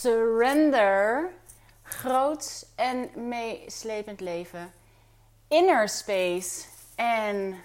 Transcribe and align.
Surrender. 0.00 1.30
Groot 1.82 2.66
en 2.76 3.10
meeslepend 3.28 4.20
leven. 4.20 4.72
Inner 5.48 5.88
space. 5.88 6.64
En 6.94 7.56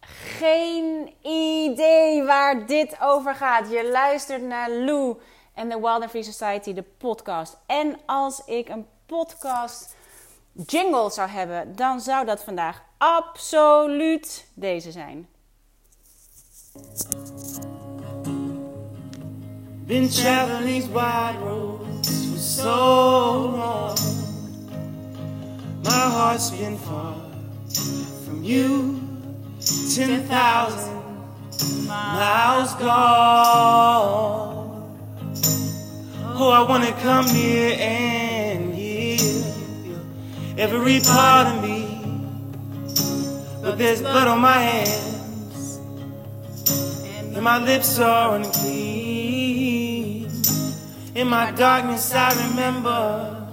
geen 0.00 1.14
idee 1.22 2.22
waar 2.22 2.66
dit 2.66 2.96
over 3.00 3.34
gaat. 3.34 3.70
Je 3.70 3.90
luistert 3.90 4.42
naar 4.42 4.70
Lou 4.70 5.16
en 5.54 5.68
de 5.68 5.80
Wild 5.80 6.02
and 6.02 6.10
Free 6.10 6.22
Society, 6.22 6.72
de 6.72 6.84
podcast. 6.98 7.56
En 7.66 7.98
als 8.06 8.44
ik 8.44 8.68
een 8.68 8.86
podcast 9.06 9.96
jingle 10.66 11.10
zou 11.10 11.28
hebben, 11.28 11.76
dan 11.76 12.00
zou 12.00 12.26
dat 12.26 12.44
vandaag 12.44 12.82
absoluut 12.98 14.46
deze 14.54 14.90
zijn. 14.90 15.28
Been 19.86 20.08
traveling 20.10 20.66
these 20.66 20.88
wide 20.88 21.38
roads 21.40 22.32
for 22.32 22.38
so 22.38 23.46
long. 23.54 23.96
My 25.84 25.92
heart's 25.92 26.50
been 26.50 26.76
far 26.76 27.14
from 28.24 28.42
you. 28.42 29.00
10,000 29.94 31.86
miles 31.86 32.74
gone. 32.74 33.78
Oh, 36.34 36.50
I 36.50 36.62
want 36.68 36.84
to 36.84 36.92
come 36.94 37.26
near 37.32 37.76
and 37.78 38.74
heal 38.74 39.54
every 40.58 40.98
part 40.98 41.46
of 41.46 41.62
me. 41.62 41.86
But 43.62 43.78
there's 43.78 44.00
blood 44.00 44.26
on 44.26 44.40
my 44.40 44.58
hands, 44.58 45.78
and 47.36 47.40
my 47.40 47.58
lips 47.62 48.00
are 48.00 48.34
unclean. 48.34 49.25
In 51.16 51.28
my 51.28 51.50
darkness, 51.50 52.12
I 52.12 52.28
remember 52.46 53.48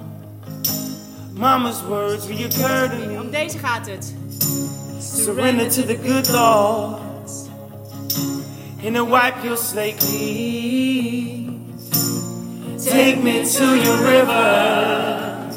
Mama's 1.32 1.82
words 1.84 2.28
reoccur 2.28 2.90
to 2.90 3.08
me. 3.08 3.20
Om 3.20 3.32
deze 3.32 3.58
gaat 3.58 3.88
het. 3.88 4.14
Surrender 5.00 5.70
to 5.70 5.82
the 5.82 5.96
good 5.96 6.30
Lord, 6.30 7.00
and 8.84 8.96
to 8.96 9.06
wipe 9.06 9.44
your 9.44 9.58
slate 9.58 9.98
clean. 9.98 11.74
Take 12.84 13.24
me 13.24 13.46
to 13.46 13.76
your 13.76 13.98
river. 13.98 15.50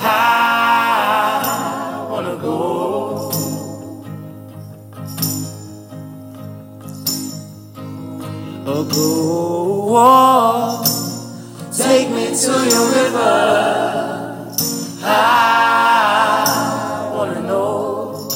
I 0.00 2.06
wanna 2.10 2.36
go. 2.36 3.30
Oh, 8.66 8.84
go. 8.84 9.88
Oh, 9.92 10.89
Take 11.82 12.10
me 12.10 12.26
to 12.26 12.52
your 12.68 12.92
river. 12.92 14.54
I 15.02 16.44
wanna 17.14 17.40
know. 17.40 18.28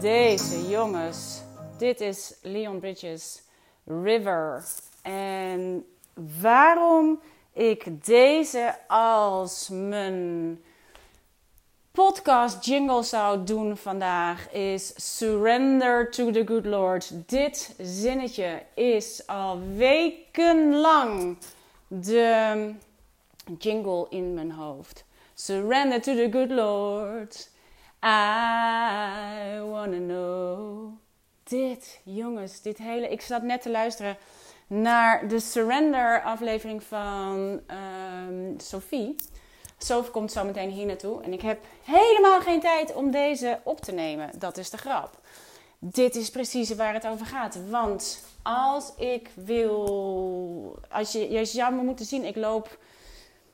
Deze 0.00 0.68
jongens, 0.68 1.42
dit 1.78 2.00
is 2.00 2.34
Leon 2.42 2.80
Bridges 2.80 3.42
River. 3.84 4.64
En 5.02 5.86
waarom 6.40 7.20
ik 7.52 8.06
deze 8.06 8.74
als 8.88 9.68
mijn 9.68 10.60
podcast 11.92 12.64
jingle 12.64 13.02
zou 13.02 13.44
doen 13.44 13.76
vandaag 13.76 14.52
is 14.52 15.16
Surrender 15.16 16.10
to 16.10 16.30
the 16.30 16.42
Good 16.46 16.64
Lord. 16.64 17.12
Dit 17.28 17.74
zinnetje 17.78 18.62
is 18.74 19.26
al 19.26 19.60
wekenlang 19.76 21.36
de 21.90 22.74
jingle 23.58 24.06
in 24.10 24.34
mijn 24.34 24.52
hoofd. 24.52 25.04
Surrender 25.34 26.00
to 26.00 26.14
the 26.14 26.28
good 26.30 26.50
Lord. 26.50 27.48
I 28.04 29.60
wanna 29.60 29.98
know. 29.98 30.92
Dit, 31.42 32.00
jongens, 32.02 32.62
dit 32.62 32.78
hele. 32.78 33.08
Ik 33.08 33.20
zat 33.20 33.42
net 33.42 33.62
te 33.62 33.70
luisteren 33.70 34.16
naar 34.66 35.28
de 35.28 35.40
Surrender 35.40 36.22
aflevering 36.22 36.82
van 36.82 37.60
um, 38.28 38.54
Sophie. 38.60 39.16
Sophie 39.78 40.10
komt 40.10 40.32
zo 40.32 40.44
meteen 40.44 40.70
hier 40.70 40.86
naartoe. 40.86 41.22
En 41.22 41.32
ik 41.32 41.40
heb 41.40 41.64
helemaal 41.84 42.40
geen 42.40 42.60
tijd 42.60 42.94
om 42.94 43.10
deze 43.10 43.60
op 43.62 43.80
te 43.80 43.92
nemen. 43.92 44.30
Dat 44.38 44.56
is 44.56 44.70
de 44.70 44.78
grap. 44.78 45.18
Dit 45.78 46.16
is 46.16 46.30
precies 46.30 46.74
waar 46.74 46.94
het 46.94 47.06
over 47.06 47.26
gaat. 47.26 47.68
Want 47.68 48.22
als 48.42 48.94
ik 48.96 49.30
wil. 49.34 50.78
Als 50.90 51.12
je, 51.12 51.30
je 51.30 51.44
zou 51.44 51.74
me 51.74 51.82
moeten 51.82 52.04
zien, 52.04 52.24
ik 52.24 52.36
loop 52.36 52.78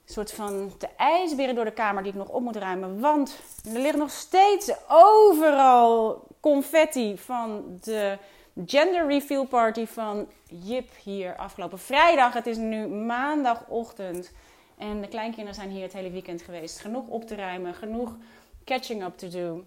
een 0.06 0.12
soort 0.12 0.32
van 0.32 0.72
de 0.78 0.88
ijsberen 0.96 1.54
door 1.54 1.64
de 1.64 1.72
kamer 1.72 2.02
die 2.02 2.12
ik 2.12 2.18
nog 2.18 2.28
op 2.28 2.42
moet 2.42 2.56
ruimen. 2.56 3.00
Want 3.00 3.38
er 3.64 3.80
ligt 3.80 3.96
nog 3.96 4.10
steeds 4.10 4.72
overal 4.88 6.22
confetti 6.40 7.18
van 7.18 7.78
de 7.82 8.18
gender 8.66 9.06
reveal 9.06 9.44
party 9.44 9.86
van 9.86 10.28
Jip 10.48 10.90
hier 11.02 11.36
afgelopen 11.36 11.78
vrijdag. 11.78 12.32
Het 12.32 12.46
is 12.46 12.56
nu 12.56 12.86
maandagochtend. 12.86 14.32
En 14.78 15.00
de 15.00 15.08
kleinkinderen 15.08 15.54
zijn 15.54 15.70
hier 15.70 15.82
het 15.82 15.92
hele 15.92 16.10
weekend 16.10 16.42
geweest. 16.42 16.78
Genoeg 16.78 17.06
op 17.06 17.26
te 17.26 17.34
ruimen, 17.34 17.74
genoeg 17.74 18.16
catching 18.64 19.04
up 19.04 19.18
to 19.18 19.28
do. 19.28 19.64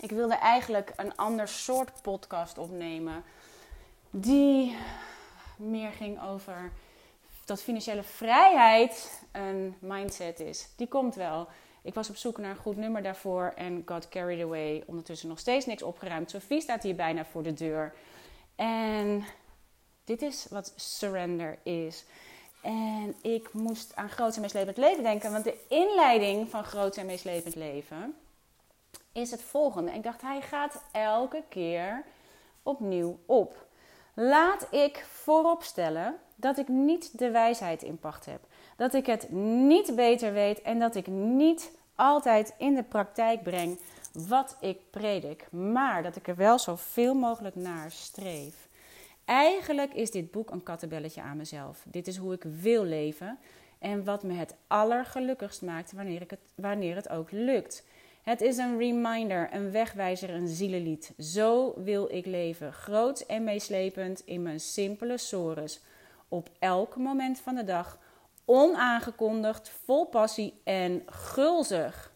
Ik 0.00 0.10
wilde 0.10 0.34
eigenlijk 0.34 0.92
een 0.96 1.16
ander 1.16 1.48
soort 1.48 2.02
podcast 2.02 2.58
opnemen 2.58 3.24
die 4.10 4.76
meer 5.56 5.90
ging 5.90 6.22
over 6.22 6.72
dat 7.44 7.62
financiële 7.62 8.02
vrijheid 8.02 9.22
een 9.32 9.76
mindset 9.78 10.40
is. 10.40 10.68
Die 10.76 10.88
komt 10.88 11.14
wel. 11.14 11.48
Ik 11.82 11.94
was 11.94 12.08
op 12.08 12.16
zoek 12.16 12.38
naar 12.38 12.50
een 12.50 12.56
goed 12.56 12.76
nummer 12.76 13.02
daarvoor 13.02 13.52
en 13.56 13.82
got 13.86 14.08
carried 14.08 14.42
away. 14.42 14.82
Ondertussen 14.86 15.28
nog 15.28 15.38
steeds 15.38 15.66
niks 15.66 15.82
opgeruimd. 15.82 16.30
Sophie 16.30 16.60
staat 16.60 16.82
hier 16.82 16.94
bijna 16.94 17.24
voor 17.24 17.42
de 17.42 17.52
deur. 17.52 17.94
En 18.56 19.24
dit 20.04 20.22
is 20.22 20.46
wat 20.50 20.72
surrender 20.76 21.58
is. 21.62 22.04
En 22.62 23.14
ik 23.22 23.52
moest 23.52 23.96
aan 23.96 24.08
groot 24.08 24.34
en 24.34 24.40
meeslepend 24.40 24.76
leven 24.76 25.02
denken. 25.02 25.32
Want 25.32 25.44
de 25.44 25.64
inleiding 25.68 26.50
van 26.50 26.64
groot 26.64 26.96
en 26.96 27.06
meeslepend 27.06 27.54
leven 27.54 28.14
is 29.12 29.30
het 29.30 29.42
volgende. 29.42 29.92
Ik 29.92 30.02
dacht, 30.02 30.20
hij 30.20 30.40
gaat 30.40 30.82
elke 30.92 31.42
keer 31.48 32.04
opnieuw 32.62 33.18
op. 33.26 33.68
Laat 34.14 34.66
ik 34.70 35.04
vooropstellen 35.08 36.14
dat 36.36 36.58
ik 36.58 36.68
niet 36.68 37.18
de 37.18 37.30
wijsheid 37.30 37.82
in 37.82 37.98
pacht 37.98 38.26
heb. 38.26 38.40
Dat 38.76 38.94
ik 38.94 39.06
het 39.06 39.30
niet 39.32 39.96
beter 39.96 40.32
weet 40.32 40.62
en 40.62 40.78
dat 40.78 40.94
ik 40.94 41.06
niet 41.06 41.70
altijd 41.94 42.54
in 42.58 42.74
de 42.74 42.82
praktijk 42.82 43.42
breng 43.42 43.78
wat 44.12 44.56
ik 44.60 44.90
predik. 44.90 45.52
Maar 45.52 46.02
dat 46.02 46.16
ik 46.16 46.28
er 46.28 46.36
wel 46.36 46.58
zoveel 46.58 47.14
mogelijk 47.14 47.54
naar 47.54 47.90
streef. 47.90 48.68
Eigenlijk 49.24 49.94
is 49.94 50.10
dit 50.10 50.30
boek 50.30 50.50
een 50.50 50.62
kattenbelletje 50.62 51.22
aan 51.22 51.36
mezelf. 51.36 51.84
Dit 51.84 52.06
is 52.06 52.16
hoe 52.16 52.32
ik 52.32 52.42
wil 52.42 52.84
leven 52.84 53.38
en 53.78 54.04
wat 54.04 54.22
me 54.22 54.32
het 54.32 54.54
allergelukkigst 54.66 55.62
maakt 55.62 55.92
wanneer, 55.92 56.20
ik 56.20 56.30
het, 56.30 56.40
wanneer 56.54 56.94
het 56.94 57.08
ook 57.08 57.30
lukt. 57.30 57.84
Het 58.22 58.40
is 58.40 58.56
een 58.56 58.78
reminder, 58.78 59.48
een 59.52 59.70
wegwijzer, 59.70 60.30
een 60.30 60.48
zielenlied. 60.48 61.12
Zo 61.18 61.74
wil 61.76 62.12
ik 62.12 62.26
leven, 62.26 62.72
groot 62.72 63.20
en 63.20 63.44
meeslepend 63.44 64.22
in 64.24 64.42
mijn 64.42 64.60
simpele 64.60 65.18
sores. 65.18 65.80
Op 66.28 66.48
elk 66.58 66.96
moment 66.96 67.40
van 67.40 67.54
de 67.54 67.64
dag, 67.64 67.98
onaangekondigd, 68.44 69.72
vol 69.84 70.06
passie 70.06 70.60
en 70.64 71.02
gulzig. 71.06 72.12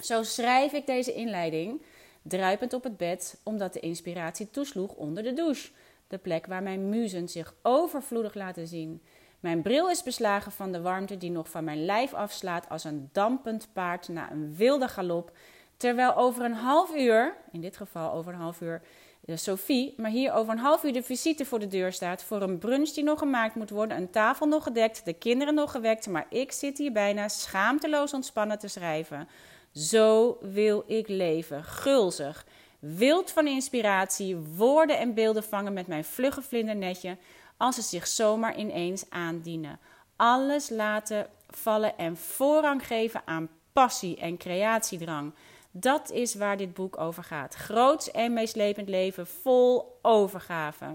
Zo 0.00 0.22
schrijf 0.22 0.72
ik 0.72 0.86
deze 0.86 1.12
inleiding, 1.12 1.82
druipend 2.22 2.72
op 2.72 2.84
het 2.84 2.96
bed, 2.96 3.40
omdat 3.42 3.72
de 3.72 3.80
inspiratie 3.80 4.50
toesloeg 4.50 4.94
onder 4.94 5.22
de 5.22 5.32
douche. 5.32 5.70
De 6.08 6.18
plek 6.18 6.46
waar 6.46 6.62
mijn 6.62 6.88
muzen 6.88 7.28
zich 7.28 7.54
overvloedig 7.62 8.34
laten 8.34 8.66
zien. 8.66 9.02
Mijn 9.42 9.62
bril 9.62 9.90
is 9.90 10.02
beslagen 10.02 10.52
van 10.52 10.72
de 10.72 10.80
warmte 10.80 11.16
die 11.16 11.30
nog 11.30 11.50
van 11.50 11.64
mijn 11.64 11.84
lijf 11.84 12.14
afslaat 12.14 12.68
als 12.68 12.84
een 12.84 13.08
dampend 13.12 13.68
paard 13.72 14.08
na 14.08 14.30
een 14.30 14.54
wilde 14.56 14.88
galop. 14.88 15.30
Terwijl 15.76 16.16
over 16.16 16.44
een 16.44 16.52
half 16.52 16.94
uur, 16.96 17.36
in 17.52 17.60
dit 17.60 17.76
geval 17.76 18.12
over 18.12 18.32
een 18.32 18.38
half 18.38 18.60
uur, 18.60 18.82
de 19.20 19.36
Sophie, 19.36 19.94
maar 19.96 20.10
hier 20.10 20.32
over 20.32 20.52
een 20.52 20.58
half 20.58 20.84
uur 20.84 20.92
de 20.92 21.02
visite 21.02 21.44
voor 21.44 21.58
de 21.58 21.66
deur 21.66 21.92
staat 21.92 22.22
voor 22.24 22.42
een 22.42 22.58
brunch 22.58 22.90
die 22.90 23.04
nog 23.04 23.18
gemaakt 23.18 23.54
moet 23.54 23.70
worden, 23.70 23.96
een 23.96 24.10
tafel 24.10 24.46
nog 24.46 24.62
gedekt, 24.62 25.04
de 25.04 25.12
kinderen 25.12 25.54
nog 25.54 25.70
gewekt, 25.70 26.08
maar 26.08 26.26
ik 26.30 26.52
zit 26.52 26.78
hier 26.78 26.92
bijna 26.92 27.28
schaamteloos 27.28 28.12
ontspannen 28.14 28.58
te 28.58 28.68
schrijven. 28.68 29.28
Zo 29.72 30.38
wil 30.40 30.84
ik 30.86 31.08
leven, 31.08 31.64
gulzig, 31.64 32.46
wild 32.78 33.30
van 33.30 33.46
inspiratie, 33.46 34.36
woorden 34.36 34.98
en 34.98 35.14
beelden 35.14 35.42
vangen 35.42 35.72
met 35.72 35.86
mijn 35.86 36.04
vlugge 36.04 36.42
vlindernetje 36.42 37.16
als 37.62 37.74
ze 37.74 37.82
zich 37.82 38.06
zomaar 38.06 38.56
ineens 38.56 39.04
aandienen. 39.10 39.78
Alles 40.16 40.68
laten 40.68 41.26
vallen 41.50 41.98
en 41.98 42.16
voorrang 42.16 42.86
geven 42.86 43.22
aan 43.24 43.48
passie 43.72 44.16
en 44.16 44.36
creatiedrang. 44.36 45.34
Dat 45.70 46.10
is 46.10 46.34
waar 46.34 46.56
dit 46.56 46.74
boek 46.74 46.98
over 46.98 47.24
gaat. 47.24 47.54
Groots 47.54 48.10
en 48.10 48.32
meeslepend 48.32 48.88
leven 48.88 49.26
vol 49.26 49.98
overgave. 50.02 50.86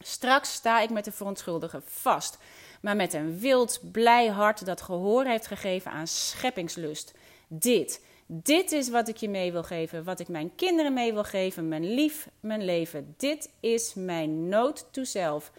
Straks 0.00 0.52
sta 0.52 0.80
ik 0.80 0.90
met 0.90 1.04
de 1.04 1.12
verontschuldigen 1.12 1.82
vast. 1.84 2.38
maar 2.80 2.96
met 2.96 3.12
een 3.12 3.38
wild, 3.38 3.80
blij 3.92 4.26
hart 4.28 4.66
dat 4.66 4.82
gehoor 4.82 5.24
heeft 5.24 5.46
gegeven 5.46 5.90
aan 5.90 6.06
scheppingslust. 6.06 7.14
Dit, 7.48 8.04
dit 8.26 8.72
is 8.72 8.88
wat 8.88 9.08
ik 9.08 9.16
je 9.16 9.28
mee 9.28 9.52
wil 9.52 9.62
geven, 9.62 10.04
wat 10.04 10.20
ik 10.20 10.28
mijn 10.28 10.54
kinderen 10.54 10.92
mee 10.92 11.12
wil 11.12 11.24
geven, 11.24 11.68
mijn 11.68 11.94
lief, 11.94 12.28
mijn 12.40 12.64
leven. 12.64 13.14
Dit 13.16 13.50
is 13.60 13.94
mijn 13.94 14.48
nood 14.48 14.86
to 14.90 15.04
self. 15.04 15.52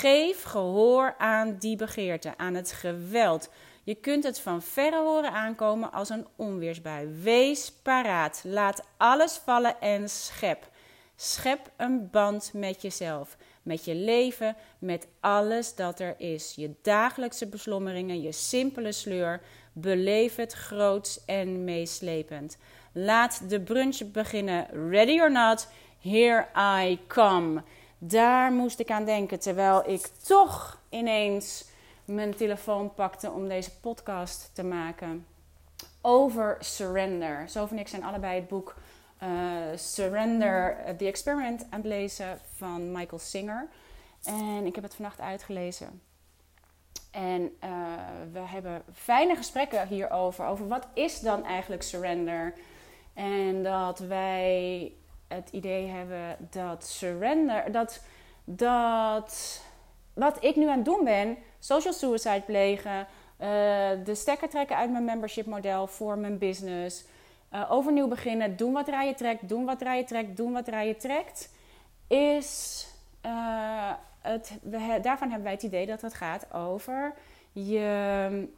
Geef 0.00 0.42
gehoor 0.42 1.14
aan 1.18 1.56
die 1.58 1.76
begeerte, 1.76 2.32
aan 2.36 2.54
het 2.54 2.72
geweld. 2.72 3.50
Je 3.82 3.94
kunt 3.94 4.24
het 4.24 4.40
van 4.40 4.62
verre 4.62 5.02
horen 5.02 5.32
aankomen 5.32 5.92
als 5.92 6.08
een 6.08 6.26
onweersbui. 6.36 7.08
Wees 7.22 7.72
paraat. 7.82 8.42
Laat 8.44 8.84
alles 8.96 9.36
vallen 9.36 9.80
en 9.80 10.08
schep. 10.08 10.68
Schep 11.16 11.70
een 11.76 12.10
band 12.10 12.50
met 12.54 12.82
jezelf, 12.82 13.36
met 13.62 13.84
je 13.84 13.94
leven, 13.94 14.56
met 14.78 15.06
alles 15.20 15.74
dat 15.74 16.00
er 16.00 16.14
is. 16.18 16.52
Je 16.56 16.74
dagelijkse 16.82 17.46
beslommeringen, 17.46 18.22
je 18.22 18.32
simpele 18.32 18.92
sleur. 18.92 19.40
Beleef 19.72 20.36
het 20.36 20.52
groots 20.52 21.24
en 21.24 21.64
meeslepend. 21.64 22.56
Laat 22.92 23.48
de 23.48 23.60
brunch 23.60 24.10
beginnen. 24.12 24.90
Ready 24.90 25.20
or 25.20 25.30
not, 25.30 25.68
here 26.00 26.46
I 26.56 26.98
come. 27.06 27.62
Daar 27.98 28.52
moest 28.52 28.78
ik 28.78 28.90
aan 28.90 29.04
denken 29.04 29.40
terwijl 29.40 29.88
ik 29.88 30.06
toch 30.06 30.80
ineens 30.88 31.64
mijn 32.04 32.34
telefoon 32.34 32.94
pakte 32.94 33.30
om 33.30 33.48
deze 33.48 33.70
podcast 33.80 34.50
te 34.52 34.64
maken 34.64 35.26
over 36.00 36.56
surrender. 36.60 37.48
Zo 37.48 37.66
en 37.70 37.78
ik 37.78 37.88
zijn 37.88 38.04
allebei 38.04 38.34
het 38.34 38.48
boek 38.48 38.74
uh, 39.22 39.28
Surrender, 39.74 40.76
The 40.96 41.06
Experiment 41.06 41.66
aan 41.70 41.78
het 41.78 41.88
lezen 41.88 42.38
van 42.56 42.92
Michael 42.92 43.18
Singer. 43.18 43.68
En 44.24 44.66
ik 44.66 44.74
heb 44.74 44.84
het 44.84 44.94
vannacht 44.94 45.20
uitgelezen. 45.20 46.00
En 47.10 47.56
uh, 47.64 47.70
we 48.32 48.38
hebben 48.38 48.82
fijne 48.92 49.36
gesprekken 49.36 49.88
hierover. 49.88 50.46
Over 50.46 50.68
wat 50.68 50.86
is 50.94 51.20
dan 51.20 51.44
eigenlijk 51.44 51.82
surrender? 51.82 52.54
En 53.14 53.62
dat 53.62 53.98
wij 53.98 54.92
het 55.28 55.50
idee 55.50 55.86
hebben 55.86 56.36
dat 56.50 56.84
surrender, 56.84 57.72
dat, 57.72 58.02
dat 58.44 59.62
wat 60.14 60.44
ik 60.44 60.56
nu 60.56 60.68
aan 60.68 60.76
het 60.76 60.84
doen 60.84 61.04
ben, 61.04 61.36
social 61.58 61.92
suicide 61.92 62.42
plegen, 62.46 62.98
uh, 63.00 63.48
de 64.04 64.14
stekker 64.14 64.48
trekken 64.48 64.76
uit 64.76 64.90
mijn 64.90 65.04
membership 65.04 65.46
model 65.46 65.86
voor 65.86 66.18
mijn 66.18 66.38
business, 66.38 67.04
uh, 67.52 67.72
overnieuw 67.72 68.08
beginnen, 68.08 68.56
doen 68.56 68.72
wat 68.72 68.86
je 68.86 69.14
trekt, 69.16 69.48
doen 69.48 69.64
wat 69.64 69.80
je 69.80 70.04
trekt, 70.06 70.36
doen 70.36 70.52
wat 70.52 70.66
je 70.66 70.96
trekt, 70.98 71.52
is 72.08 72.86
uh, 73.26 73.92
het, 74.20 74.58
daarvan 75.02 75.28
hebben 75.28 75.42
wij 75.42 75.52
het 75.52 75.62
idee 75.62 75.86
dat 75.86 76.00
het 76.00 76.14
gaat 76.14 76.52
over 76.52 77.14
je, 77.52 78.48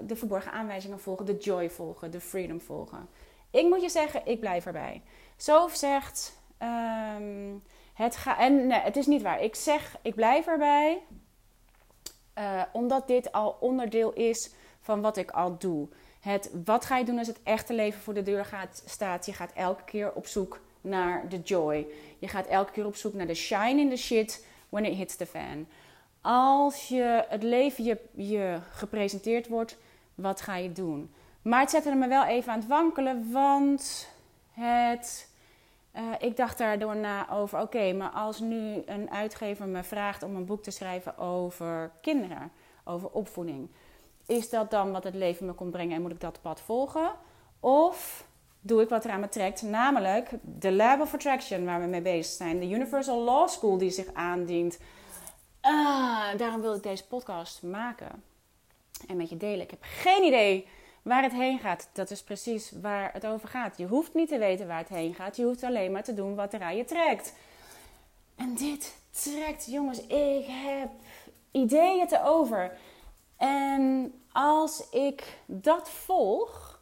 de 0.00 0.16
verborgen 0.16 0.52
aanwijzingen 0.52 1.00
volgen, 1.00 1.26
de 1.26 1.36
joy 1.36 1.70
volgen, 1.70 2.10
de 2.10 2.20
freedom 2.20 2.60
volgen. 2.60 3.08
Ik 3.50 3.64
moet 3.64 3.82
je 3.82 3.88
zeggen, 3.88 4.20
ik 4.24 4.40
blijf 4.40 4.66
erbij. 4.66 5.02
Zo 5.36 5.68
zegt. 5.72 6.40
Um, 6.62 7.62
het, 7.94 8.16
ga, 8.16 8.38
en, 8.38 8.66
nee, 8.66 8.80
het 8.80 8.96
is 8.96 9.06
niet 9.06 9.22
waar. 9.22 9.42
Ik 9.42 9.54
zeg, 9.54 9.96
ik 10.02 10.14
blijf 10.14 10.46
erbij. 10.46 11.02
Uh, 12.38 12.62
omdat 12.72 13.06
dit 13.06 13.32
al 13.32 13.56
onderdeel 13.60 14.12
is 14.12 14.50
van 14.80 15.00
wat 15.00 15.16
ik 15.16 15.30
al 15.30 15.58
doe. 15.58 15.88
Het, 16.20 16.50
wat 16.64 16.84
ga 16.84 16.96
je 16.96 17.04
doen 17.04 17.18
als 17.18 17.26
het 17.26 17.42
echte 17.42 17.72
leven 17.72 18.00
voor 18.00 18.14
de 18.14 18.22
deur 18.22 18.44
gaat, 18.44 18.82
staat? 18.86 19.26
Je 19.26 19.32
gaat 19.32 19.52
elke 19.54 19.84
keer 19.84 20.12
op 20.12 20.26
zoek 20.26 20.60
naar 20.80 21.28
de 21.28 21.40
joy. 21.40 21.86
Je 22.18 22.28
gaat 22.28 22.46
elke 22.46 22.72
keer 22.72 22.86
op 22.86 22.96
zoek 22.96 23.14
naar 23.14 23.26
de 23.26 23.34
shine 23.34 23.80
in 23.80 23.90
the 23.90 23.96
shit 23.96 24.46
when 24.68 24.84
it 24.84 24.96
hits 24.96 25.16
the 25.16 25.26
fan. 25.26 25.66
Als 26.20 26.88
je 26.88 27.24
het 27.28 27.42
leven 27.42 27.84
je, 27.84 27.98
je 28.14 28.58
gepresenteerd 28.70 29.48
wordt, 29.48 29.76
wat 30.14 30.40
ga 30.40 30.56
je 30.56 30.72
doen? 30.72 31.14
Maar 31.42 31.60
het 31.60 31.70
zette 31.70 31.94
me 31.94 32.08
wel 32.08 32.24
even 32.24 32.52
aan 32.52 32.58
het 32.58 32.68
wankelen, 32.68 33.32
want 33.32 34.08
het 34.60 35.28
uh, 35.96 36.02
ik 36.18 36.36
dacht 36.36 36.58
daardoor 36.58 36.96
na 36.96 37.30
over, 37.30 37.60
oké, 37.60 37.92
maar 37.92 38.10
als 38.10 38.40
nu 38.40 38.82
een 38.86 39.10
uitgever 39.10 39.66
me 39.66 39.82
vraagt 39.82 40.22
om 40.22 40.36
een 40.36 40.44
boek 40.44 40.62
te 40.62 40.70
schrijven 40.70 41.18
over 41.18 41.90
kinderen, 42.00 42.52
over 42.84 43.10
opvoeding, 43.10 43.68
is 44.26 44.50
dat 44.50 44.70
dan 44.70 44.92
wat 44.92 45.04
het 45.04 45.14
leven 45.14 45.46
me 45.46 45.52
komt 45.52 45.70
brengen 45.70 45.96
en 45.96 46.02
moet 46.02 46.12
ik 46.12 46.20
dat 46.20 46.42
pad 46.42 46.60
volgen? 46.60 47.10
Of 47.60 48.26
doe 48.60 48.82
ik 48.82 48.88
wat 48.88 49.04
er 49.04 49.10
aan 49.10 49.20
me 49.20 49.28
trekt, 49.28 49.62
namelijk 49.62 50.30
de 50.42 50.72
Lab 50.72 51.00
of 51.00 51.14
Attraction 51.14 51.64
waar 51.64 51.80
we 51.80 51.86
mee 51.86 52.02
bezig 52.02 52.32
zijn, 52.36 52.60
de 52.60 52.68
Universal 52.68 53.22
Law 53.22 53.48
School 53.48 53.78
die 53.78 53.90
zich 53.90 54.14
aandient. 54.14 54.78
Ah, 55.60 56.34
daarom 56.36 56.60
wil 56.60 56.74
ik 56.74 56.82
deze 56.82 57.06
podcast 57.06 57.62
maken 57.62 58.22
en 59.08 59.16
met 59.16 59.28
je 59.28 59.36
delen. 59.36 59.60
Ik 59.60 59.70
heb 59.70 59.82
geen 59.82 60.22
idee 60.22 60.68
waar 61.06 61.22
het 61.22 61.32
heen 61.32 61.58
gaat. 61.58 61.88
Dat 61.92 62.10
is 62.10 62.22
precies 62.22 62.72
waar 62.80 63.12
het 63.12 63.26
over 63.26 63.48
gaat. 63.48 63.78
Je 63.78 63.86
hoeft 63.86 64.14
niet 64.14 64.28
te 64.28 64.38
weten 64.38 64.66
waar 64.66 64.78
het 64.78 64.88
heen 64.88 65.14
gaat. 65.14 65.36
Je 65.36 65.44
hoeft 65.44 65.62
alleen 65.62 65.92
maar 65.92 66.04
te 66.04 66.14
doen 66.14 66.34
wat 66.34 66.52
er 66.52 66.62
aan 66.62 66.76
je 66.76 66.84
trekt. 66.84 67.32
En 68.36 68.54
dit 68.54 68.96
trekt, 69.10 69.66
jongens, 69.66 70.06
ik 70.06 70.46
heb 70.46 70.88
ideeën 71.50 72.06
te 72.06 72.22
over. 72.24 72.72
En 73.36 74.12
als 74.32 74.90
ik 74.90 75.38
dat 75.46 75.90
volg, 75.90 76.80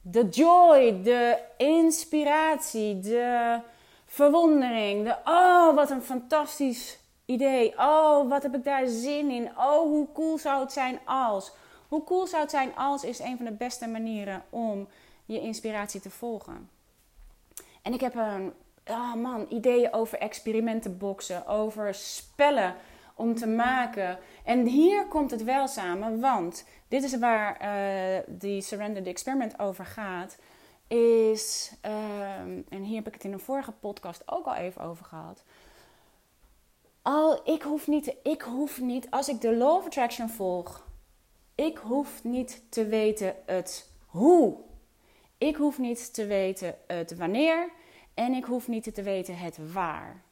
de 0.00 0.28
joy, 0.28 1.02
de 1.02 1.38
inspiratie, 1.56 3.00
de 3.00 3.58
verwondering, 4.04 5.04
de 5.04 5.16
oh, 5.24 5.74
wat 5.74 5.90
een 5.90 6.02
fantastisch 6.02 6.98
idee. 7.24 7.74
Oh, 7.78 8.28
wat 8.28 8.42
heb 8.42 8.54
ik 8.54 8.64
daar 8.64 8.86
zin 8.86 9.30
in. 9.30 9.48
Oh, 9.58 9.80
hoe 9.80 10.06
cool 10.12 10.38
zou 10.38 10.60
het 10.60 10.72
zijn 10.72 10.98
als. 11.04 11.52
Hoe 11.88 12.04
cool 12.04 12.26
zou 12.26 12.42
het 12.42 12.50
zijn 12.50 12.76
als 12.76 13.04
is 13.04 13.18
een 13.18 13.36
van 13.36 13.46
de 13.46 13.52
beste 13.52 13.86
manieren 13.86 14.42
om 14.50 14.88
je 15.24 15.40
inspiratie 15.40 16.00
te 16.00 16.10
volgen. 16.10 16.70
En 17.82 17.92
ik 17.92 18.00
heb 18.00 18.14
een, 18.14 18.52
oh 18.86 19.14
man, 19.14 19.46
ideeën 19.48 19.92
over 19.92 20.18
experimentenboxen, 20.18 21.46
over 21.46 21.94
spellen 21.94 22.74
om 23.14 23.34
te 23.34 23.46
maken. 23.46 24.18
En 24.44 24.66
hier 24.66 25.06
komt 25.06 25.30
het 25.30 25.44
wel 25.44 25.68
samen, 25.68 26.20
want 26.20 26.64
dit 26.88 27.02
is 27.02 27.18
waar 27.18 27.62
uh, 27.62 28.22
die 28.26 28.60
Surrender 28.60 29.02
the 29.02 29.08
Experiment 29.08 29.58
over 29.58 29.86
gaat. 29.86 30.38
Is, 30.88 31.72
ehm, 31.80 32.60
en 32.68 32.82
hier 32.82 32.96
heb 32.96 33.06
ik 33.06 33.14
het 33.14 33.24
in 33.24 33.32
een 33.32 33.40
vorige 33.40 33.72
podcast 33.72 34.22
ook 34.26 34.46
al 34.46 34.54
even 34.54 34.82
over 34.82 35.04
gehad. 35.04 35.44
Al, 37.02 37.40
ik 37.44 37.62
hoef 37.62 37.86
niet, 37.86 38.14
ik 38.22 38.42
hoef 38.42 38.80
niet, 38.80 39.10
als 39.10 39.28
ik 39.28 39.40
de 39.40 39.56
Law 39.56 39.76
of 39.76 39.86
Attraction 39.86 40.28
volg, 40.28 40.86
ik 41.56 41.78
hoef 41.78 42.24
niet 42.24 42.62
te 42.68 42.86
weten 42.86 43.34
het 43.46 43.90
hoe. 44.06 44.56
Ik 45.38 45.56
hoef 45.56 45.78
niet 45.78 46.14
te 46.14 46.26
weten 46.26 46.74
het 46.86 47.16
wanneer. 47.16 47.70
En 48.14 48.32
ik 48.32 48.44
hoef 48.44 48.68
niet 48.68 48.94
te 48.94 49.02
weten 49.02 49.38
het 49.38 49.72
waar. 49.72 50.22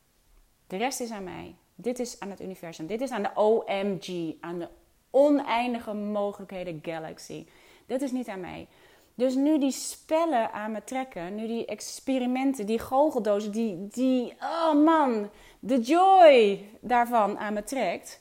De 0.67 0.77
rest 0.77 1.01
is 1.01 1.11
aan 1.11 1.25
mij. 1.25 1.55
Dit 1.75 1.99
is 1.99 2.21
aan 2.21 2.31
het 2.31 2.41
universum. 2.41 2.87
Dit 2.87 3.01
is 3.01 3.11
aan 3.11 3.23
de 3.23 3.35
OMG. 3.35 4.35
Aan 4.41 4.59
de 4.59 4.69
oneindige 5.11 5.93
mogelijkheden 5.93 6.79
galaxy. 6.83 7.47
Dit 7.87 8.03
is 8.03 8.13
niet 8.13 8.29
aan 8.29 8.41
mij. 8.41 8.67
Dus 9.15 9.35
nu 9.35 9.59
die 9.59 9.71
spellen 9.71 10.53
aan 10.53 10.73
me 10.73 10.85
trekken, 10.85 11.35
nu 11.35 11.47
die 11.47 11.65
experimenten, 11.65 12.67
die 12.67 12.79
goocheldozen, 12.79 13.53
die, 13.53 13.89
die, 13.89 14.35
oh 14.41 14.85
man, 14.85 15.31
de 15.61 15.81
joy 15.81 16.65
daarvan 16.81 17.39
aan 17.39 17.55
me 17.55 17.63
trekt. 17.63 18.21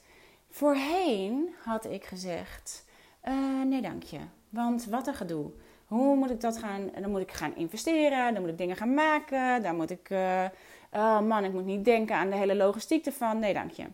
Voorheen 0.50 1.56
had 1.64 1.86
ik 1.86 2.04
gezegd, 2.06 2.86
uh, 3.28 3.64
nee, 3.66 3.82
dank 3.82 4.04
je. 4.04 4.20
Want 4.50 4.86
wat 4.86 5.08
een 5.08 5.14
gedoe. 5.14 5.52
Hoe 5.86 6.16
moet 6.16 6.30
ik 6.30 6.42
dat 6.42 6.58
gaan? 6.58 6.90
Dan 7.02 7.12
moet 7.12 7.22
ik 7.22 7.32
gaan 7.32 7.56
investeren, 7.56 8.34
dan 8.34 8.42
moet 8.42 8.52
ik 8.52 8.58
dingen 8.58 8.76
gaan 8.76 8.94
maken, 8.94 9.64
dan 9.64 9.76
moet 9.76 9.90
ik. 9.90 10.10
Uh, 10.10 10.44
oh 10.92 11.20
man, 11.20 11.44
ik 11.44 11.54
moet 11.54 11.66
niet 11.66 11.86
denken 11.86 12.16
aan 12.16 12.30
de 12.30 12.36
hele 12.36 12.56
logistiek 12.56 13.06
ervan. 13.06 13.40
Nee, 13.40 13.54
dank 13.54 13.72
je. 13.72 13.86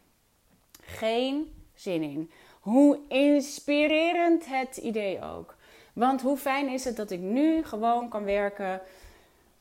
Geen 0.82 1.54
zin 1.74 2.04
in. 2.04 2.32
Hoe 2.60 3.00
inspirerend 3.08 4.46
het 4.46 4.78
idee 4.78 5.24
ook. 5.24 5.56
Want 5.94 6.22
hoe 6.22 6.38
fijn 6.38 6.70
is 6.70 6.84
het 6.84 6.96
dat 6.96 7.12
ik 7.12 7.20
nu 7.20 7.64
gewoon 7.64 8.10
kan 8.10 8.24
werken 8.24 8.82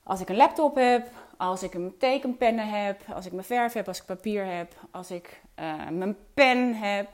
als 0.09 0.21
ik 0.21 0.29
een 0.29 0.37
laptop 0.37 0.75
heb, 0.75 1.09
als 1.37 1.63
ik 1.63 1.75
een 1.75 1.95
tekenpennen 1.99 2.69
heb, 2.69 3.01
als 3.15 3.27
ik 3.27 3.33
mijn 3.33 3.45
verf 3.45 3.73
heb, 3.73 3.89
als 3.89 3.99
ik 3.99 4.05
papier 4.05 4.45
heb, 4.47 4.75
als 4.91 5.11
ik 5.11 5.41
uh, 5.61 5.89
mijn 5.89 6.17
pen 6.35 6.75
heb. 6.75 7.09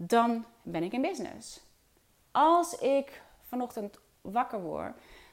Dan 0.00 0.44
ben 0.62 0.82
ik 0.82 0.92
in 0.92 1.02
business. 1.02 1.60
Als 2.30 2.78
ik 2.78 3.22
vanochtend 3.48 3.98
wakker 4.20 4.60
word, 4.60 4.92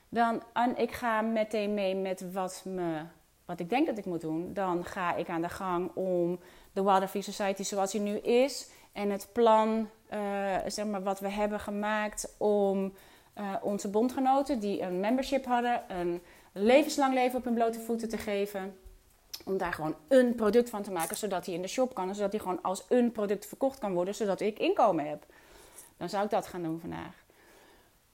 dan 0.10 0.44
en 0.54 0.78
ik 0.78 0.92
ga 0.92 1.22
meteen 1.22 1.74
mee 1.74 1.96
met 1.96 2.32
wat, 2.32 2.62
me, 2.66 3.02
wat 3.46 3.60
ik 3.60 3.70
denk 3.70 3.88
dat 3.88 3.98
ik 3.98 4.06
moet 4.06 4.22
doen, 4.22 4.54
dan 4.54 4.86
ga 4.86 5.16
ik 5.16 5.30
aan 5.30 5.42
de 5.42 5.50
gang 5.50 5.92
om 5.94 6.40
de 6.74 6.84
Wilder 6.84 7.10
Society 7.10 7.64
zoals 7.64 7.92
die 7.92 8.02
nu 8.02 8.18
is 8.18 8.70
en 8.92 9.10
het 9.10 9.30
plan, 9.34 9.90
uh, 10.14 10.56
zeg 10.68 10.86
maar, 10.86 11.04
wat 11.04 11.20
we 11.20 11.30
hebben 11.30 11.60
gemaakt 11.60 12.36
om 12.38 12.94
uh, 13.38 13.54
onze 13.62 13.90
bondgenoten 13.90 14.60
die 14.60 14.82
een 14.82 15.00
membership 15.00 15.46
hadden, 15.46 15.84
een 15.88 16.22
levenslang 16.52 17.14
leven 17.14 17.38
op 17.38 17.44
hun 17.44 17.54
blote 17.54 17.80
voeten 17.80 18.10
te 18.10 18.18
geven. 18.18 18.78
Om 19.46 19.58
daar 19.58 19.74
gewoon 19.74 19.96
een 20.08 20.36
product 20.36 20.70
van 20.70 20.84
te 20.84 20.92
maken, 20.92 21.18
zodat 21.18 21.46
hij 21.46 21.56
in 21.56 21.62
de 21.62 21.68
shop 21.68 21.94
kan. 21.94 22.10
En 22.10 22.16
zodat 22.16 22.32
hij 22.32 22.40
gewoon 22.40 22.62
als 22.62 22.86
een 22.90 23.12
product 23.12 23.46
verkocht 23.46 23.80
kan 23.80 23.94
worden, 23.94 24.16
zodat 24.16 24.40
ik 24.40 24.60
inkomen 24.60 25.10
heb. 25.10 25.26
Dan 25.98 26.10
zou 26.10 26.24
ik 26.24 26.30
dat 26.30 26.48
gaan 26.48 26.64
doen 26.64 26.80
vandaag. 26.80 27.24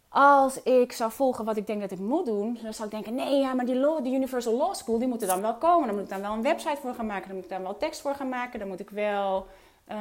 Als 0.10 0.64
ik 0.64 0.92
zou 0.92 1.12
volgen 1.12 1.46
wat 1.46 1.58
ik 1.58 1.68
denk 1.68 1.82
dat 1.82 1.92
ik 1.92 2.00
moet 2.00 2.26
doen, 2.26 2.60
dan 2.64 2.74
zou 2.74 2.88
ik 2.88 2.94
denken: 2.94 3.16
nee, 3.16 3.40
ja, 3.40 3.54
maar 3.54 3.66
die, 3.66 4.02
die 4.02 4.16
Universal 4.16 4.58
Law 4.58 4.74
School, 4.74 5.00
die 5.00 5.08
moet 5.08 5.22
er 5.22 5.28
dan 5.28 5.42
wel 5.42 5.56
komen. 5.56 5.88
Dan 5.88 5.96
moet 5.96 6.04
ik 6.04 6.10
dan 6.10 6.22
wel 6.22 6.34
een 6.34 6.42
website 6.42 6.78
voor 6.82 6.94
gaan 6.94 7.06
maken. 7.06 7.28
Dan 7.28 7.36
moet 7.36 7.44
ik 7.44 7.50
daar 7.50 7.62
wel 7.62 7.78
tekst 7.78 8.02
voor 8.02 8.16
gaan 8.16 8.30
maken. 8.30 8.60
Dan 8.60 8.68
moet 8.68 8.80
ik 8.80 8.90
wel. 8.90 9.48
Uh, 9.92 9.98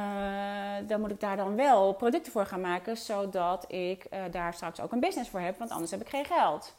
dan 0.87 1.01
moet 1.01 1.11
ik 1.11 1.19
daar 1.19 1.37
dan 1.37 1.55
wel 1.55 1.93
producten 1.93 2.31
voor 2.31 2.45
gaan 2.45 2.61
maken, 2.61 2.97
zodat 2.97 3.65
ik 3.67 4.05
uh, 4.13 4.19
daar 4.31 4.53
straks 4.53 4.81
ook 4.81 4.91
een 4.91 4.99
business 4.99 5.29
voor 5.29 5.39
heb, 5.39 5.57
want 5.57 5.71
anders 5.71 5.91
heb 5.91 6.01
ik 6.01 6.09
geen 6.09 6.25
geld. 6.25 6.73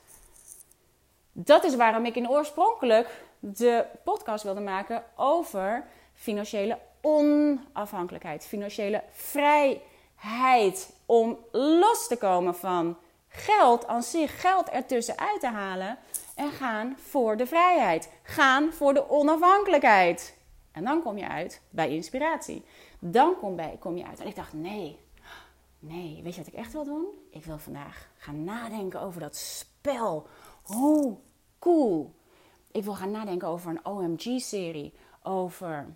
Dat 1.33 1.65
is 1.65 1.77
waarom 1.77 2.05
ik 2.05 2.17
in 2.17 2.31
oorspronkelijk 2.31 3.25
de 3.45 3.87
podcast 4.05 4.45
wilde 4.45 4.61
maken 4.61 5.05
over 5.17 5.85
financiële 6.15 6.79
onafhankelijkheid, 7.01 8.47
financiële 8.47 9.03
vrijheid. 9.11 10.97
Om 11.07 11.39
los 11.53 12.09
te 12.09 12.17
komen 12.17 12.55
van 12.55 12.97
geld 13.29 13.87
aan 13.87 14.03
zich, 14.03 14.41
geld 14.41 14.69
ertussen 14.69 15.19
uit 15.19 15.41
te 15.41 15.47
halen 15.47 15.99
en 16.35 16.51
gaan 16.51 16.97
voor 16.99 17.37
de 17.37 17.47
vrijheid. 17.47 18.11
Gaan 18.23 18.73
voor 18.73 18.95
de 18.95 19.11
onafhankelijkheid. 19.11 20.37
En 20.73 20.85
dan 20.85 21.03
kom 21.03 21.19
je 21.19 21.29
uit 21.29 21.61
bij 21.71 21.91
inspiratie. 21.91 22.65
Dan 22.99 23.39
kom, 23.39 23.57
bij, 23.57 23.77
kom 23.79 23.97
je 23.97 24.07
uit. 24.07 24.21
En 24.21 24.27
ik 24.27 24.37
dacht, 24.37 24.53
nee, 24.53 24.99
nee, 25.79 26.21
weet 26.23 26.35
je 26.35 26.41
wat 26.41 26.53
ik 26.53 26.59
echt 26.59 26.73
wil 26.73 26.85
doen? 26.85 27.07
Ik 27.31 27.45
wil 27.45 27.59
vandaag 27.59 28.09
gaan 28.17 28.45
nadenken 28.45 29.01
over 29.01 29.21
dat 29.21 29.37
spel. 29.37 30.27
Hoe 30.63 31.17
cool. 31.59 32.15
Ik 32.73 32.85
wil 32.85 32.95
gaan 32.95 33.11
nadenken 33.11 33.49
over 33.49 33.71
een 33.71 33.87
OMG-serie. 33.87 34.93
Over 35.23 35.87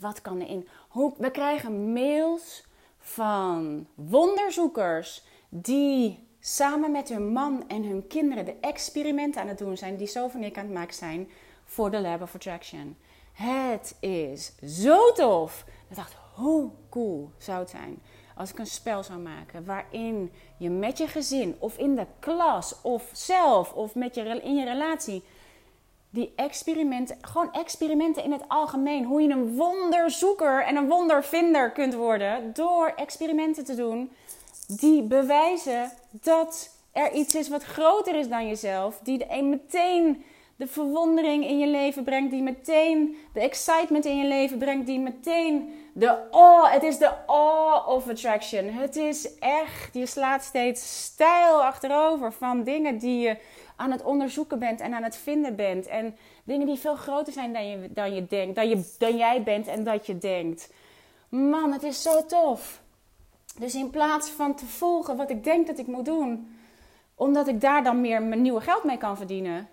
wat 0.00 0.20
kan 0.20 0.40
er 0.40 0.48
in. 0.48 0.68
Hoe, 0.88 1.14
we 1.18 1.30
krijgen 1.30 1.92
mails 1.92 2.64
van 2.98 3.86
wonderzoekers 3.94 5.24
die 5.48 6.28
samen 6.40 6.90
met 6.90 7.08
hun 7.08 7.32
man 7.32 7.68
en 7.68 7.84
hun 7.84 8.06
kinderen 8.06 8.44
de 8.44 8.56
experimenten 8.60 9.40
aan 9.40 9.48
het 9.48 9.58
doen 9.58 9.76
zijn 9.76 9.96
die 9.96 10.06
zo 10.06 10.28
van 10.28 10.42
ik 10.42 10.58
aan 10.58 10.64
het 10.64 10.74
maken 10.74 10.94
zijn 10.94 11.30
voor 11.64 11.90
de 11.90 12.00
Lab 12.00 12.22
of 12.22 12.34
Attraction. 12.34 12.96
Het 13.32 13.96
is 14.00 14.52
zo 14.64 15.12
tof. 15.12 15.64
Ik 15.88 15.96
dacht, 15.96 16.16
hoe 16.34 16.70
cool 16.88 17.30
zou 17.38 17.58
het 17.58 17.70
zijn 17.70 18.02
als 18.36 18.50
ik 18.50 18.58
een 18.58 18.66
spel 18.66 19.02
zou 19.02 19.18
maken 19.18 19.64
waarin 19.64 20.32
je 20.56 20.70
met 20.70 20.98
je 20.98 21.06
gezin 21.06 21.56
of 21.58 21.78
in 21.78 21.94
de 21.94 22.06
klas 22.18 22.80
of 22.82 23.10
zelf 23.12 23.72
of 23.72 23.94
met 23.94 24.14
je, 24.14 24.40
in 24.42 24.56
je 24.56 24.64
relatie 24.64 25.24
die 26.12 26.32
experimenten, 26.36 27.16
gewoon 27.20 27.52
experimenten 27.52 28.24
in 28.24 28.32
het 28.32 28.48
algemeen, 28.48 29.04
hoe 29.04 29.22
je 29.22 29.28
een 29.28 29.56
wonderzoeker 29.56 30.64
en 30.64 30.76
een 30.76 30.88
wondervinder 30.88 31.70
kunt 31.70 31.94
worden 31.94 32.52
door 32.52 32.92
experimenten 32.96 33.64
te 33.64 33.74
doen 33.74 34.10
die 34.66 35.02
bewijzen 35.02 35.90
dat 36.10 36.76
er 36.92 37.12
iets 37.12 37.34
is 37.34 37.48
wat 37.48 37.62
groter 37.62 38.14
is 38.14 38.28
dan 38.28 38.48
jezelf, 38.48 38.98
die 39.02 39.18
de, 39.18 39.42
meteen 39.42 40.24
de 40.56 40.66
verwondering 40.66 41.46
in 41.46 41.58
je 41.58 41.66
leven 41.66 42.04
brengt, 42.04 42.30
die 42.30 42.42
meteen 42.42 43.16
de 43.32 43.40
excitement 43.40 44.04
in 44.04 44.16
je 44.16 44.26
leven 44.26 44.58
brengt, 44.58 44.86
die 44.86 44.98
meteen 44.98 45.74
de 45.94 46.18
oh, 46.30 46.72
het 46.72 46.82
is 46.82 46.98
de 46.98 47.26
awe 47.26 47.86
of 47.86 48.08
attraction. 48.08 48.68
Het 48.68 48.96
is 48.96 49.38
echt, 49.38 49.94
je 49.94 50.06
slaat 50.06 50.44
steeds 50.44 51.04
stijl 51.04 51.64
achterover 51.64 52.32
van 52.32 52.62
dingen 52.62 52.98
die 52.98 53.20
je 53.20 53.36
aan 53.82 53.90
het 53.90 54.02
onderzoeken 54.02 54.58
bent 54.58 54.80
en 54.80 54.94
aan 54.94 55.02
het 55.02 55.16
vinden 55.16 55.56
bent. 55.56 55.86
En 55.86 56.16
dingen 56.44 56.66
die 56.66 56.76
veel 56.76 56.96
groter 56.96 57.32
zijn 57.32 57.52
dan 57.52 57.68
je, 57.68 57.92
dan 57.92 58.14
je 58.14 58.26
denkt, 58.26 58.54
dan, 58.54 58.68
je, 58.68 58.94
dan 58.98 59.16
jij 59.16 59.42
bent 59.42 59.66
en 59.66 59.84
dat 59.84 60.06
je 60.06 60.18
denkt. 60.18 60.72
Man, 61.28 61.72
het 61.72 61.82
is 61.82 62.02
zo 62.02 62.26
tof. 62.26 62.82
Dus 63.58 63.74
in 63.74 63.90
plaats 63.90 64.30
van 64.30 64.54
te 64.54 64.66
volgen 64.66 65.16
wat 65.16 65.30
ik 65.30 65.44
denk 65.44 65.66
dat 65.66 65.78
ik 65.78 65.86
moet 65.86 66.04
doen, 66.04 66.56
omdat 67.14 67.48
ik 67.48 67.60
daar 67.60 67.84
dan 67.84 68.00
meer 68.00 68.22
mijn 68.22 68.42
nieuwe 68.42 68.60
geld 68.60 68.84
mee 68.84 68.98
kan 68.98 69.16
verdienen, 69.16 69.68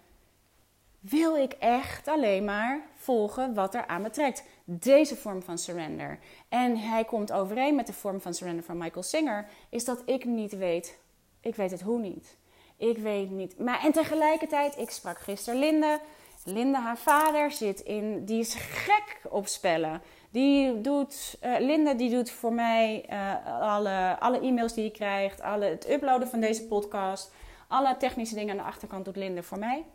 wil 1.00 1.36
ik 1.36 1.54
echt 1.54 2.08
alleen 2.08 2.46
maar 2.46 2.82
volgen 2.96 3.54
wat 3.54 3.76
er 3.76 3.88
aan 3.88 4.02
me 4.02 4.10
trekt. 4.10 4.44
Deze 4.64 5.16
vorm 5.16 5.42
van 5.42 5.58
surrender. 5.58 6.20
En 6.50 6.78
hij 6.78 7.04
komt 7.06 7.32
overeen 7.32 7.76
met 7.76 7.88
de 7.88 7.94
vorm 7.94 8.22
van 8.22 8.34
surrender 8.34 8.64
van 8.64 8.78
Michael 8.78 9.04
Singer, 9.04 9.48
is 9.70 9.86
dat 9.86 10.02
ik 10.06 10.26
niet 10.26 10.58
weet, 10.58 11.00
ik 11.42 11.56
weet 11.56 11.72
het 11.72 11.82
hoe 11.82 12.00
niet. 12.00 12.38
Ik 12.80 12.98
weet 12.98 13.30
niet. 13.30 13.60
Maar 13.60 13.84
en 13.84 13.92
tegelijkertijd, 13.92 14.78
ik 14.78 14.90
sprak 14.90 15.20
gisteren 15.20 15.60
Linde. 15.60 16.00
Linde, 16.44 16.78
haar 16.78 16.98
vader, 16.98 17.52
zit 17.52 17.80
in, 17.80 18.26
die 18.26 18.40
is 18.40 18.54
gek 18.54 19.22
op 19.30 19.48
spellen. 19.48 20.02
Die 20.30 20.82
doet, 20.82 21.38
uh, 21.44 21.56
Linda 21.60 21.94
die 21.94 22.10
doet 22.10 22.32
voor 22.32 22.54
mij 22.54 23.06
uh, 23.10 23.62
alle, 23.62 24.20
alle 24.20 24.40
e-mails 24.40 24.74
die 24.74 24.84
je 24.84 24.92
krijgt, 24.92 25.42
alle, 25.42 25.66
het 25.66 25.90
uploaden 25.90 26.28
van 26.28 26.40
deze 26.40 26.68
podcast. 26.68 27.32
Alle 27.68 27.98
technische 27.98 28.36
dingen 28.36 28.52
aan 28.52 28.64
de 28.64 28.70
achterkant 28.70 29.06
doet 29.06 29.16
Linde 29.16 29.44
voor 29.44 29.60
mij. 29.60 29.86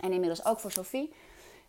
En 0.00 0.12
inmiddels 0.12 0.44
ook 0.44 0.60
voor 0.60 0.72
Sophie. 0.72 1.12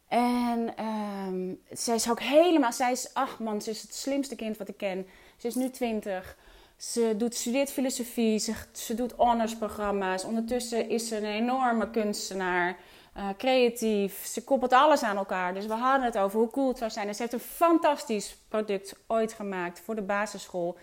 En 0.08 0.86
um, 0.86 1.62
zij 1.72 1.96
is 1.96 2.10
ook 2.10 2.20
helemaal, 2.20 2.74
zij 2.74 2.92
is, 2.92 3.14
ach 3.14 3.40
man, 3.40 3.62
ze 3.62 3.70
is 3.70 3.82
het 3.82 3.94
slimste 3.94 4.36
kind 4.36 4.58
wat 4.58 4.70
ik 4.70 4.78
ken. 4.78 5.08
Ze 5.38 5.48
is 5.48 5.56
nu 5.56 5.70
20. 5.70 6.38
Ze 6.80 7.14
doet, 7.18 7.36
studeert 7.36 7.72
filosofie, 7.72 8.40
ze, 8.74 8.96
doet 8.96 9.12
honorsprogramma's. 9.12 10.24
Ondertussen 10.24 10.90
is 10.90 11.08
ze 11.08 11.18
een 11.18 11.26
enorme 11.26 11.90
kunstenaar. 11.90 12.78
Uh, 13.18 13.30
creatief. 13.38 14.26
Ze 14.26 14.44
koppelt 14.44 14.74
alles 14.74 15.04
aan 15.04 15.18
elkaar. 15.18 15.54
Dus 15.54 15.66
we 15.66 15.74
hadden 15.74 16.06
het 16.06 16.18
over 16.18 16.40
hoe 16.40 16.50
cool 16.50 16.68
het 16.68 16.78
zou 16.78 16.92
zijn. 16.92 17.08
En 17.08 17.16
ze 17.16 17.22
heeft 17.22 17.34
een 17.34 17.40
fantastisch 17.40 18.38
product 18.48 18.96
ooit 19.08 19.34
gemaakt 19.34 19.80
voor 19.80 19.96
de 19.96 20.02
basisschool. 20.02 20.78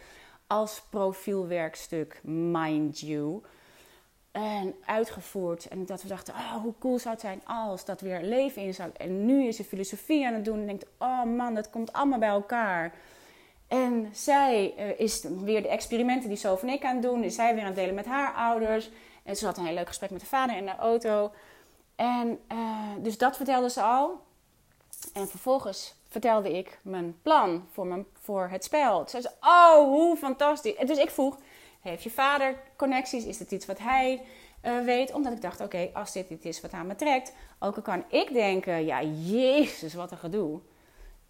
Als 0.46 0.82
profielwerkstuk, 0.90 2.20
mind 2.22 3.00
you. 3.00 3.42
En 4.32 4.74
uitgevoerd. 4.84 5.68
En 5.68 5.86
dat 5.86 6.02
we 6.02 6.08
dachten, 6.08 6.34
oh, 6.34 6.54
hoe 6.62 6.74
cool 6.78 6.98
zou 6.98 7.14
het 7.14 7.22
zijn 7.22 7.40
als 7.44 7.84
dat 7.84 8.00
weer 8.00 8.22
leven 8.22 8.62
in 8.62 8.74
zou. 8.74 8.90
En 8.96 9.26
nu 9.26 9.46
is 9.46 9.56
ze 9.56 9.64
filosofie 9.64 10.26
aan 10.26 10.34
het 10.34 10.44
doen. 10.44 10.60
En 10.60 10.66
denkt, 10.66 10.86
oh 10.98 11.24
man, 11.24 11.54
dat 11.54 11.70
komt 11.70 11.92
allemaal 11.92 12.18
bij 12.18 12.28
elkaar. 12.28 12.94
En 13.68 14.10
zij 14.12 14.74
uh, 14.78 15.00
is 15.00 15.22
weer 15.22 15.62
de 15.62 15.68
experimenten 15.68 16.28
die 16.28 16.38
Sof 16.38 16.62
en 16.62 16.68
ik 16.68 16.84
aan 16.84 16.94
het 16.94 17.02
doen. 17.02 17.24
Is 17.24 17.34
zij 17.34 17.54
weer 17.54 17.62
aan 17.62 17.68
het 17.68 17.76
delen 17.76 17.94
met 17.94 18.06
haar 18.06 18.34
ouders. 18.34 18.90
En 19.22 19.36
ze 19.36 19.46
had 19.46 19.56
een 19.56 19.64
heel 19.64 19.74
leuk 19.74 19.88
gesprek 19.88 20.10
met 20.10 20.20
de 20.20 20.26
vader 20.26 20.56
in 20.56 20.64
de 20.64 20.76
auto. 20.76 21.32
En 21.96 22.38
uh, 22.52 22.58
dus 22.98 23.18
dat 23.18 23.36
vertelde 23.36 23.70
ze 23.70 23.82
al. 23.82 24.20
En 25.12 25.28
vervolgens 25.28 25.94
vertelde 26.08 26.58
ik 26.58 26.78
mijn 26.82 27.16
plan 27.22 27.68
voor, 27.72 27.86
mijn, 27.86 28.06
voor 28.20 28.48
het 28.48 28.64
spel. 28.64 28.98
Toen 28.98 29.08
zei 29.08 29.22
ze, 29.22 29.30
oh, 29.40 29.84
hoe 29.84 30.16
fantastisch. 30.16 30.76
Dus 30.86 30.98
ik 30.98 31.10
vroeg, 31.10 31.38
heeft 31.80 32.02
je 32.02 32.10
vader 32.10 32.58
connecties? 32.76 33.24
Is 33.24 33.38
dit 33.38 33.50
iets 33.50 33.66
wat 33.66 33.78
hij 33.78 34.22
uh, 34.64 34.84
weet? 34.84 35.12
Omdat 35.12 35.32
ik 35.32 35.42
dacht, 35.42 35.60
oké, 35.60 35.90
als 35.92 36.12
dit 36.12 36.30
iets 36.30 36.44
is 36.44 36.60
wat 36.60 36.72
aan 36.72 36.86
me 36.86 36.94
trekt... 36.94 37.32
ook 37.58 37.76
al 37.76 37.82
kan 37.82 38.04
ik 38.08 38.32
denken, 38.32 38.84
ja, 38.84 39.02
jezus, 39.02 39.94
wat 39.94 40.10
een 40.10 40.18
gedoe. 40.18 40.60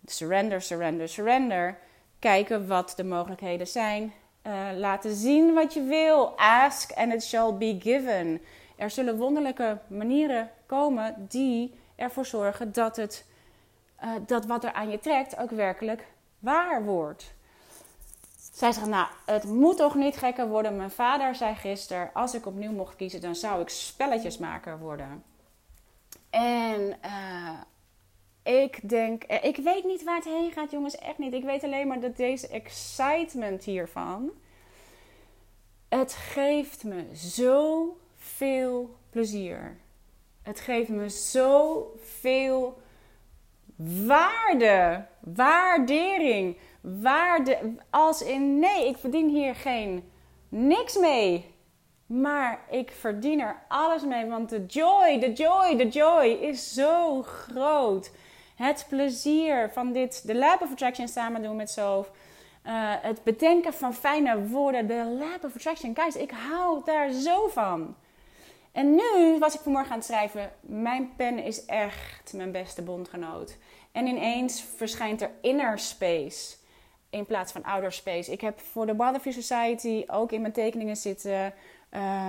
Surrender, 0.04 0.62
surrender, 0.62 1.08
surrender. 1.08 1.78
Kijken 2.18 2.66
wat 2.66 2.92
de 2.96 3.04
mogelijkheden 3.04 3.66
zijn. 3.66 4.12
Uh, 4.46 4.66
laten 4.75 5.14
zien 5.14 5.54
wat 5.54 5.75
je 5.75 5.82
wil. 5.82 6.38
Ask 6.38 6.92
and 6.92 7.12
it 7.12 7.25
shall 7.25 7.54
be 7.54 7.76
given. 7.80 8.40
Er 8.76 8.90
zullen 8.90 9.16
wonderlijke 9.16 9.78
manieren 9.87 10.50
komen 10.66 11.26
die 11.28 11.75
ervoor 11.96 12.26
zorgen 12.26 12.73
dat, 12.73 12.96
het, 12.96 13.25
uh, 14.04 14.11
dat 14.26 14.46
wat 14.46 14.64
er 14.64 14.73
aan 14.73 14.90
je 14.90 14.99
trekt 14.99 15.38
ook 15.38 15.50
werkelijk 15.50 16.06
waar 16.38 16.85
wordt. 16.85 17.35
Zij 18.52 18.73
zegt, 18.73 18.87
nou, 18.87 19.06
het 19.26 19.44
moet 19.44 19.76
toch 19.76 19.94
niet 19.94 20.16
gekker 20.16 20.49
worden. 20.49 20.76
Mijn 20.76 20.90
vader 20.90 21.35
zei 21.35 21.54
gisteren, 21.54 22.11
als 22.12 22.35
ik 22.35 22.46
opnieuw 22.46 22.73
mocht 22.73 22.96
kiezen, 22.96 23.20
dan 23.20 23.35
zou 23.35 23.61
ik 23.61 23.68
spelletjesmaker 23.68 24.78
worden. 24.78 25.23
En 26.30 26.96
uh, 27.04 27.50
ik 28.46 28.88
denk, 28.88 29.22
eh, 29.22 29.44
ik 29.44 29.56
weet 29.56 29.84
niet 29.84 30.04
waar 30.04 30.16
het 30.16 30.24
heen 30.24 30.52
gaat, 30.52 30.70
jongens, 30.70 30.96
echt 30.96 31.18
niet. 31.18 31.32
Ik 31.32 31.44
weet 31.44 31.64
alleen 31.64 31.86
maar 31.86 32.00
dat 32.00 32.16
deze 32.16 32.48
excitement 32.48 33.64
hiervan, 33.64 34.30
het 35.88 36.12
geeft 36.12 36.84
me 36.84 37.04
zo 37.14 37.96
veel 38.16 38.96
plezier. 39.10 39.76
Het 40.42 40.60
geeft 40.60 40.88
me 40.88 41.08
zoveel 41.08 42.78
waarde, 44.06 45.04
waardering, 45.20 46.56
waarde. 46.80 47.58
Als 47.90 48.22
in 48.22 48.58
nee, 48.58 48.88
ik 48.88 48.96
verdien 48.96 49.28
hier 49.28 49.54
geen 49.54 50.10
niks 50.48 50.96
mee. 50.98 51.54
Maar 52.06 52.60
ik 52.70 52.90
verdien 52.90 53.40
er 53.40 53.62
alles 53.68 54.04
mee, 54.04 54.26
want 54.26 54.48
de 54.48 54.66
joy, 54.66 55.18
de 55.18 55.32
joy, 55.32 55.76
de 55.76 55.88
joy 55.88 56.26
is 56.26 56.72
zo 56.72 57.22
groot. 57.22 58.10
Het 58.56 58.86
plezier 58.88 59.70
van 59.72 59.92
dit, 59.92 60.26
de 60.26 60.34
Lab 60.34 60.62
of 60.62 60.70
Attraction 60.70 61.08
samen 61.08 61.42
doen 61.42 61.56
met 61.56 61.70
Sof. 61.70 62.10
Uh, 62.66 62.72
het 63.00 63.22
bedenken 63.22 63.72
van 63.75 63.94
fijne 63.94 64.46
woorden, 64.46 64.86
de 64.86 65.16
Lab 65.18 65.44
of 65.44 65.54
Attraction. 65.54 65.92
Kijk, 65.92 66.14
ik 66.14 66.30
hou 66.30 66.80
daar 66.84 67.12
zo 67.12 67.48
van. 67.48 67.96
En 68.72 68.94
nu 68.94 69.38
was 69.38 69.54
ik 69.54 69.60
vanmorgen 69.60 69.90
aan 69.90 69.96
het 69.96 70.06
schrijven. 70.06 70.52
Mijn 70.60 71.12
pen 71.16 71.38
is 71.38 71.64
echt 71.64 72.32
mijn 72.32 72.52
beste 72.52 72.82
bondgenoot. 72.82 73.56
En 73.92 74.06
ineens 74.06 74.64
verschijnt 74.76 75.22
er 75.22 75.30
inner 75.40 75.78
space 75.78 76.56
in 77.10 77.26
plaats 77.26 77.52
van 77.52 77.64
outer 77.64 77.92
space. 77.92 78.32
Ik 78.32 78.40
heb 78.40 78.60
voor 78.60 78.86
de 78.86 78.94
Butterfly 78.94 79.32
Society 79.32 80.04
ook 80.06 80.32
in 80.32 80.40
mijn 80.40 80.52
tekeningen 80.52 80.96
zitten 80.96 81.54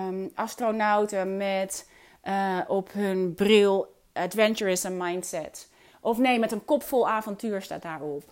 um, 0.08 0.32
astronauten 0.36 1.38
met 1.38 1.90
uh, 2.24 2.60
op 2.68 2.92
hun 2.94 3.34
bril 3.34 3.96
adventurism 4.14 4.98
mindset. 4.98 5.70
Of 6.02 6.18
nee, 6.18 6.40
met 6.40 6.52
een 6.52 6.66
kop 6.66 6.84
vol 6.84 7.10
avontuur 7.10 7.62
staat 7.62 7.82
daarop. 7.82 8.24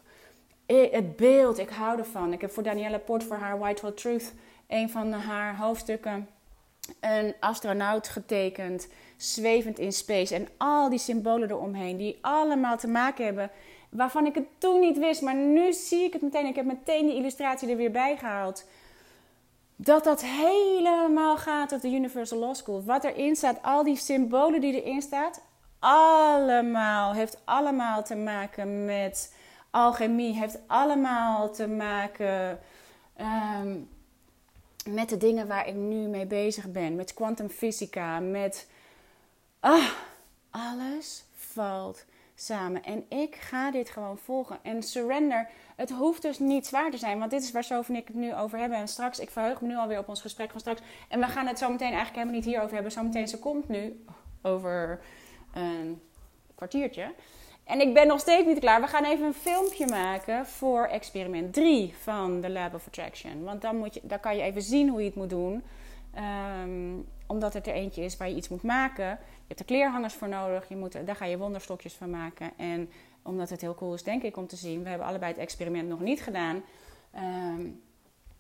het 0.68 1.16
beeld, 1.16 1.60
ik 1.60 1.70
hou 1.70 2.00
ervan. 2.00 2.34
Ik 2.34 2.42
heb 2.42 2.52
voor 2.52 2.64
Danielle 2.64 3.00
Port 3.00 3.24
voor 3.24 3.38
haar 3.38 3.60
White 3.60 3.86
Hot 3.86 3.98
Truth 3.98 4.34
een 4.68 4.90
van 4.90 5.12
haar 5.12 5.58
hoofdstukken 5.58 6.28
een 7.00 7.34
astronaut 7.40 8.08
getekend, 8.08 8.88
zwevend 9.18 9.80
in 9.80 9.92
space. 9.92 10.36
En 10.36 10.48
al 10.58 10.90
die 10.90 11.00
symbolen 11.00 11.50
eromheen, 11.50 11.98
die 11.98 12.18
allemaal 12.22 12.78
te 12.78 12.88
maken 12.88 13.26
hebben 13.26 13.52
waarvan 13.90 14.26
ik 14.26 14.36
het 14.36 14.46
toen 14.58 14.80
niet 14.80 14.98
wist. 14.98 15.22
Maar 15.22 15.36
nu 15.36 15.74
zie 15.74 16.04
ik 16.04 16.14
het 16.14 16.22
meteen. 16.22 16.46
Ik 16.46 16.56
heb 16.56 16.66
meteen 16.66 17.06
die 17.06 17.16
illustratie 17.16 17.70
er 17.70 17.78
weer 17.78 17.92
bij 17.92 18.18
gehaald. 18.18 18.66
Dat 19.76 20.04
dat 20.04 20.24
helemaal 20.24 21.38
gaat 21.38 21.72
op 21.72 21.82
de 21.82 21.92
Universal 21.92 22.38
Law 22.38 22.56
School. 22.56 22.84
Wat 22.84 23.04
erin 23.04 23.36
staat, 23.36 23.60
al 23.62 23.84
die 23.84 23.98
symbolen 23.98 24.62
die 24.62 24.84
erin 24.84 25.02
staat, 25.02 25.42
allemaal, 25.86 27.14
heeft 27.14 27.42
allemaal 27.44 28.04
te 28.04 28.16
maken 28.16 28.86
met 28.86 29.36
alchemie. 29.70 30.34
Heeft 30.34 30.60
allemaal 30.68 31.52
te 31.52 31.68
maken 31.68 32.60
ehm, 33.16 33.78
met 34.90 35.10
de 35.10 35.18
dingen 35.18 35.48
waar 35.48 35.68
ik 35.68 35.76
nu 35.76 36.08
mee 36.08 36.26
bezig 36.26 36.72
ben. 36.72 36.96
Met 36.96 37.14
kwantumfysica, 37.14 38.20
met... 38.20 38.68
Ah, 39.60 39.90
alles 40.50 41.24
valt 41.34 42.06
samen. 42.36 42.84
En 42.84 43.06
ik 43.10 43.36
ga 43.36 43.72
dit 43.72 43.90
gewoon 43.90 44.18
volgen. 44.18 44.58
En 44.62 44.84
surrender, 44.84 45.50
het 45.76 45.90
hoeft 45.90 46.22
dus 46.22 46.40
niet 46.40 46.68
zwaar 46.68 46.92
te 46.92 46.98
zijn. 46.98 47.20
Want 47.20 47.32
dit 47.32 47.44
is 47.44 47.52
waar 47.52 47.64
Sof 47.64 47.90
en 47.90 47.96
ik 47.96 48.08
het 48.08 48.16
nu 48.16 48.36
over 48.36 48.60
hebben. 48.60 48.78
En 48.78 48.88
straks, 48.88 49.20
ik 49.20 49.30
verheug 49.30 49.62
me 49.62 49.68
nu 49.68 49.78
alweer 49.78 50.00
op 50.00 50.10
ons 50.10 50.22
gesprek 50.22 50.52
van 50.52 50.60
straks. 50.60 50.82
En 51.10 51.20
we 51.20 51.26
gaan 51.26 51.48
het 51.48 51.60
zo 51.60 51.70
meteen 51.70 51.94
eigenlijk 51.94 52.16
helemaal 52.16 52.36
niet 52.36 52.46
hierover 52.46 52.74
hebben. 52.74 52.92
Zometeen, 52.92 53.28
ze 53.28 53.40
komt 53.40 53.68
nu 53.68 54.06
over 54.42 55.00
een 55.56 56.02
kwartiertje. 56.56 57.14
En 57.64 57.82
ik 57.82 57.94
ben 57.94 58.08
nog 58.08 58.20
steeds 58.20 58.46
niet 58.46 58.60
klaar. 58.60 58.82
We 58.82 58.88
gaan 58.88 59.06
even 59.06 59.26
een 59.26 59.34
filmpje 59.34 59.88
maken 59.88 60.46
voor 60.46 60.86
experiment 60.86 61.54
3 61.54 61.94
van 62.02 62.42
de 62.42 62.50
Lab 62.50 62.74
of 62.74 62.88
Attraction. 62.88 63.44
Want 63.44 63.62
dan, 63.62 63.78
moet 63.78 63.94
je, 63.94 64.02
dan 64.04 64.20
kan 64.20 64.36
je 64.36 64.42
even 64.42 64.62
zien 64.62 64.90
hoe 64.90 65.00
je 65.00 65.06
het 65.06 65.16
moet 65.16 65.30
doen. 65.30 65.64
Ehm, 66.14 67.00
omdat 67.28 67.54
het 67.54 67.68
er 67.68 67.74
eentje 67.74 68.04
is 68.04 68.18
waar 68.18 68.30
je 68.30 68.36
iets 68.36 68.50
moet 68.50 68.64
maken. 68.64 69.10
Je 69.10 69.48
hebt 69.48 69.60
er 69.60 69.66
kleerhangers 69.66 70.14
voor 70.14 70.30
nodig. 70.30 70.70
Je 70.70 70.76
moet, 70.76 71.06
daar 71.06 71.16
ga 71.16 71.26
je 71.26 71.38
wonderstokjes 71.38 71.94
van 71.94 72.10
maken. 72.10 72.52
En 72.58 72.90
omdat 73.24 73.50
het 73.50 73.62
heel 73.62 73.76
cool 73.76 73.94
is, 73.94 74.04
denk 74.04 74.24
ik, 74.24 74.38
om 74.38 74.48
te 74.48 74.56
zien. 74.56 74.84
We 74.84 74.90
hebben 74.90 75.08
allebei 75.08 75.32
het 75.32 75.42
experiment 75.42 75.90
nog 75.90 76.00
niet 76.00 76.22
gedaan. 76.22 76.64
Ehm, 77.12 77.62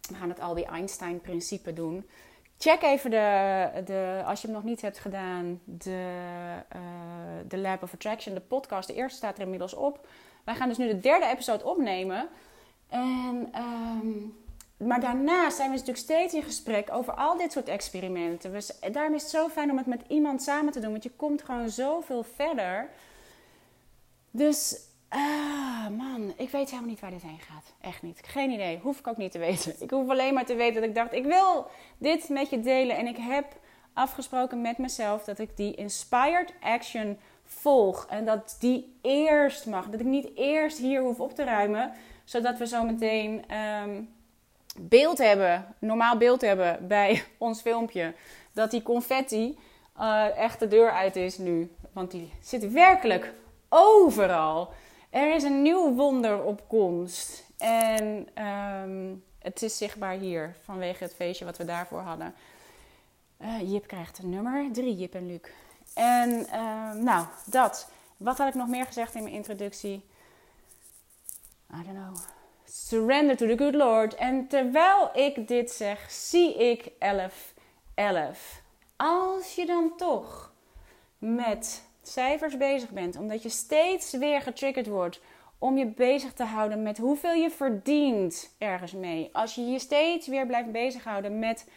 we 0.09 0.15
gaan 0.15 0.29
het 0.29 0.39
Albie 0.39 0.65
Einstein-principe 0.65 1.73
doen. 1.73 2.05
Check 2.57 2.81
even 2.81 3.11
de, 3.11 3.69
de, 3.85 4.21
als 4.25 4.41
je 4.41 4.47
hem 4.47 4.55
nog 4.55 4.65
niet 4.65 4.81
hebt 4.81 4.99
gedaan, 4.99 5.61
de, 5.63 6.25
uh, 6.75 6.81
de 7.47 7.57
Lab 7.57 7.83
of 7.83 7.93
Attraction, 7.93 8.33
de 8.33 8.41
podcast. 8.41 8.87
De 8.87 8.93
eerste 8.93 9.17
staat 9.17 9.37
er 9.37 9.43
inmiddels 9.43 9.73
op. 9.73 10.07
Wij 10.43 10.55
gaan 10.55 10.67
dus 10.67 10.77
nu 10.77 10.87
de 10.87 10.99
derde 10.99 11.25
episode 11.25 11.65
opnemen. 11.65 12.27
En 12.89 13.51
um, 13.55 14.33
maar 14.77 14.99
daarnaast 14.99 15.55
zijn 15.55 15.69
we 15.69 15.75
natuurlijk 15.75 16.03
steeds 16.03 16.33
in 16.33 16.43
gesprek 16.43 16.91
over 16.91 17.13
al 17.13 17.37
dit 17.37 17.51
soort 17.51 17.67
experimenten. 17.67 18.51
We, 18.51 18.89
daarom 18.91 19.13
is 19.13 19.21
het 19.21 19.31
zo 19.31 19.47
fijn 19.47 19.71
om 19.71 19.77
het 19.77 19.85
met 19.85 20.01
iemand 20.07 20.43
samen 20.43 20.71
te 20.73 20.79
doen, 20.79 20.91
want 20.91 21.03
je 21.03 21.11
komt 21.15 21.41
gewoon 21.41 21.69
zoveel 21.69 22.23
verder. 22.23 22.89
Dus, 24.31 24.79
ah 25.15 25.87
man, 25.97 26.33
ik 26.37 26.49
weet 26.49 26.69
helemaal 26.69 26.89
niet 26.89 26.99
waar 26.99 27.11
dit 27.11 27.21
heen 27.21 27.39
gaat. 27.39 27.73
Echt 27.81 28.01
niet. 28.01 28.19
Geen 28.25 28.51
idee. 28.51 28.79
Hoef 28.81 28.99
ik 28.99 29.07
ook 29.07 29.17
niet 29.17 29.31
te 29.31 29.39
weten. 29.39 29.75
Ik 29.79 29.89
hoef 29.89 30.09
alleen 30.09 30.33
maar 30.33 30.45
te 30.45 30.55
weten 30.55 30.81
dat 30.81 30.89
ik 30.89 30.95
dacht, 30.95 31.13
ik 31.13 31.25
wil 31.25 31.67
dit 31.97 32.29
met 32.29 32.49
je 32.49 32.61
delen. 32.61 32.97
En 32.97 33.07
ik 33.07 33.17
heb 33.17 33.45
afgesproken 33.93 34.61
met 34.61 34.77
mezelf 34.77 35.23
dat 35.23 35.39
ik 35.39 35.57
die 35.57 35.75
inspired 35.75 36.53
action 36.61 37.17
volg. 37.43 38.05
En 38.09 38.25
dat 38.25 38.55
die 38.59 38.97
eerst 39.01 39.65
mag. 39.65 39.89
Dat 39.89 39.99
ik 39.99 40.05
niet 40.05 40.29
eerst 40.35 40.77
hier 40.77 41.01
hoef 41.01 41.19
op 41.19 41.35
te 41.35 41.43
ruimen, 41.43 41.91
zodat 42.23 42.57
we 42.57 42.67
zo 42.67 42.83
meteen... 42.83 43.43
Ehm, 43.47 44.01
beeld 44.77 45.17
hebben, 45.17 45.75
normaal 45.79 46.17
beeld 46.17 46.41
hebben 46.41 46.87
bij 46.87 47.23
ons 47.37 47.61
filmpje, 47.61 48.13
dat 48.53 48.71
die 48.71 48.81
confetti 48.81 49.57
uh, 49.99 50.37
echt 50.37 50.59
de 50.59 50.67
deur 50.67 50.91
uit 50.91 51.15
is 51.15 51.37
nu. 51.37 51.71
Want 51.91 52.11
die 52.11 52.33
zit 52.41 52.71
werkelijk 52.71 53.33
overal. 53.69 54.69
Er 55.15 55.35
is 55.35 55.43
een 55.43 55.61
nieuw 55.61 55.93
wonder 55.93 56.43
op 56.43 56.67
komst. 56.67 57.43
En 57.57 58.27
um, 58.45 59.23
het 59.39 59.61
is 59.61 59.77
zichtbaar 59.77 60.17
hier 60.17 60.55
vanwege 60.63 61.03
het 61.03 61.15
feestje 61.15 61.45
wat 61.45 61.57
we 61.57 61.65
daarvoor 61.65 61.99
hadden. 61.99 62.35
Uh, 63.41 63.71
Jip 63.71 63.87
krijgt 63.87 64.17
een 64.17 64.29
nummer 64.29 64.71
3, 64.71 64.95
Jip 64.95 65.13
en 65.13 65.27
Luc. 65.27 65.39
En 65.93 66.29
uh, 66.29 66.91
nou, 66.93 67.25
dat. 67.45 67.89
Wat 68.17 68.37
had 68.37 68.47
ik 68.47 68.53
nog 68.53 68.67
meer 68.67 68.85
gezegd 68.85 69.15
in 69.15 69.23
mijn 69.23 69.35
introductie? 69.35 70.05
I 71.73 71.83
don't 71.83 71.97
know. 71.97 72.15
Surrender 72.65 73.37
to 73.37 73.47
the 73.47 73.57
good 73.57 73.75
Lord. 73.75 74.15
En 74.15 74.47
terwijl 74.47 75.09
ik 75.13 75.47
dit 75.47 75.71
zeg, 75.71 76.11
zie 76.11 76.55
ik 76.71 76.91
11, 76.99 77.53
11. 77.93 78.61
Als 78.95 79.55
je 79.55 79.65
dan 79.65 79.93
toch 79.97 80.51
met 81.17 81.83
cijfers 82.07 82.57
bezig 82.57 82.89
bent, 82.89 83.17
omdat 83.17 83.43
je 83.43 83.49
steeds 83.49 84.11
weer 84.11 84.41
getriggerd 84.41 84.87
wordt 84.87 85.21
om 85.59 85.77
je 85.77 85.85
bezig 85.85 86.33
te 86.33 86.43
houden 86.43 86.83
met 86.83 86.97
hoeveel 86.97 87.33
je 87.33 87.49
verdient 87.49 88.55
ergens 88.57 88.93
mee. 88.93 89.29
Als 89.33 89.55
je 89.55 89.61
je 89.61 89.79
steeds 89.79 90.27
weer 90.27 90.45
blijft 90.45 90.71
bezighouden 90.71 91.39
met 91.39 91.69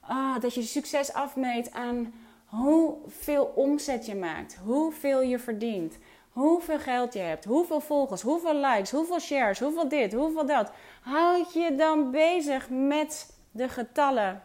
ah, 0.00 0.40
dat 0.40 0.54
je 0.54 0.62
succes 0.62 1.12
afmeet 1.12 1.72
aan 1.72 2.14
hoeveel 2.46 3.52
omzet 3.54 4.06
je 4.06 4.14
maakt, 4.14 4.58
hoeveel 4.64 5.22
je 5.22 5.38
verdient 5.38 5.98
hoeveel 6.32 6.78
geld 6.78 7.12
je 7.12 7.18
hebt, 7.18 7.44
hoeveel 7.44 7.80
volgers, 7.80 8.22
hoeveel 8.22 8.54
likes, 8.54 8.90
hoeveel 8.90 9.20
shares, 9.20 9.58
hoeveel 9.58 9.88
dit, 9.88 10.12
hoeveel 10.12 10.46
dat. 10.46 10.70
Houd 11.00 11.52
je 11.52 11.74
dan 11.76 12.10
bezig 12.10 12.68
met 12.70 13.36
de 13.50 13.68
getallen 13.68 14.42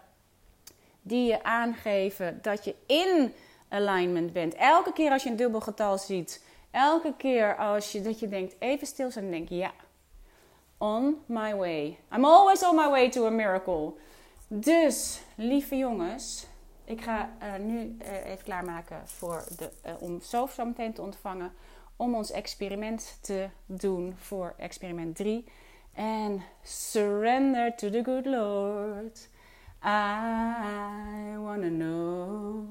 die 1.01 1.25
je 1.25 1.43
aangeven 1.43 2.39
dat 2.41 2.63
je 2.63 2.75
in 2.85 3.33
alignment 3.69 4.33
bent. 4.33 4.55
Elke 4.55 4.93
keer 4.93 5.11
als 5.11 5.23
je 5.23 5.29
een 5.29 5.35
dubbel 5.35 5.61
getal 5.61 5.97
ziet, 5.97 6.43
elke 6.71 7.13
keer 7.17 7.55
als 7.57 7.91
je 7.91 8.01
dat 8.01 8.19
je 8.19 8.27
denkt 8.27 8.55
even 8.59 8.87
stil 8.87 9.11
zijn 9.11 9.25
en 9.25 9.31
denk 9.31 9.49
ja, 9.49 9.71
on 10.77 11.17
my 11.25 11.55
way. 11.55 11.99
I'm 12.15 12.25
always 12.25 12.63
on 12.63 12.75
my 12.75 12.89
way 12.89 13.09
to 13.09 13.25
a 13.25 13.29
miracle. 13.29 13.93
Dus, 14.47 15.21
lieve 15.35 15.77
jongens, 15.77 16.47
ik 16.85 17.01
ga 17.01 17.29
uh, 17.43 17.55
nu 17.65 17.97
uh, 18.01 18.25
even 18.25 18.43
klaarmaken 18.43 19.01
voor 19.05 19.43
de, 19.57 19.71
uh, 19.85 19.91
om 19.99 20.21
zo 20.21 20.47
meteen 20.57 20.93
te 20.93 21.01
ontvangen 21.01 21.51
om 21.95 22.15
ons 22.15 22.31
experiment 22.31 23.17
te 23.21 23.49
doen 23.65 24.15
voor 24.17 24.53
experiment 24.57 25.15
3. 25.15 25.45
En 25.93 26.43
surrender 26.63 27.75
to 27.75 27.89
the 27.89 28.03
good 28.03 28.25
Lord. 28.25 29.29
I 29.83 31.37
wanna 31.37 31.69
know. 31.69 32.67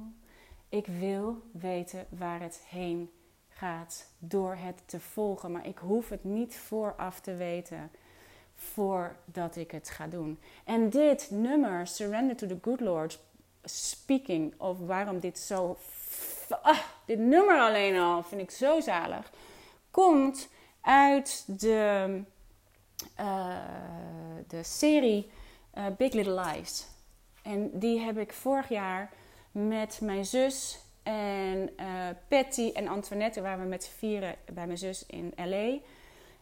Ik 0.68 0.86
wil 0.86 1.42
weten 1.52 2.06
waar 2.08 2.40
het 2.40 2.62
heen 2.68 3.10
gaat 3.48 4.06
door 4.18 4.54
het 4.54 4.82
te 4.86 5.00
volgen, 5.00 5.52
maar 5.52 5.66
ik 5.66 5.78
hoef 5.78 6.08
het 6.08 6.24
niet 6.24 6.56
vooraf 6.56 7.20
te 7.20 7.34
weten 7.34 7.90
voordat 8.54 9.56
ik 9.56 9.70
het 9.70 9.90
ga 9.90 10.06
doen. 10.06 10.38
En 10.64 10.90
dit 10.90 11.30
nummer, 11.30 11.86
Surrender 11.86 12.36
to 12.36 12.46
the 12.46 12.58
Good 12.62 12.80
Lord, 12.80 13.20
speaking 13.64 14.54
of 14.60 14.78
waarom 14.78 15.20
dit 15.20 15.38
zo 15.38 15.76
ah, 16.62 16.78
dit 17.04 17.18
nummer 17.18 17.58
alleen 17.58 17.98
al 17.98 18.22
vind 18.22 18.40
ik 18.40 18.50
zo 18.50 18.80
zalig. 18.80 19.32
Komt 19.90 20.48
uit 20.80 21.60
de, 21.60 22.22
uh, 23.20 23.56
de 24.48 24.62
serie 24.62 25.30
uh, 25.74 25.84
Big 25.96 26.12
Little 26.12 26.40
Lies. 26.40 26.86
En 27.42 27.78
die 27.78 28.00
heb 28.00 28.18
ik 28.18 28.32
vorig 28.32 28.68
jaar 28.68 29.12
met 29.56 29.98
mijn 30.02 30.24
zus 30.24 30.78
en 31.02 31.70
uh, 31.80 31.86
Patty 32.28 32.70
en 32.74 32.88
Antoinette, 32.88 33.40
waar 33.40 33.60
we 33.60 33.64
met 33.64 33.84
z'n 33.84 33.98
vieren 33.98 34.34
bij 34.52 34.66
mijn 34.66 34.78
zus 34.78 35.04
in 35.06 35.32
LA. 35.36 35.78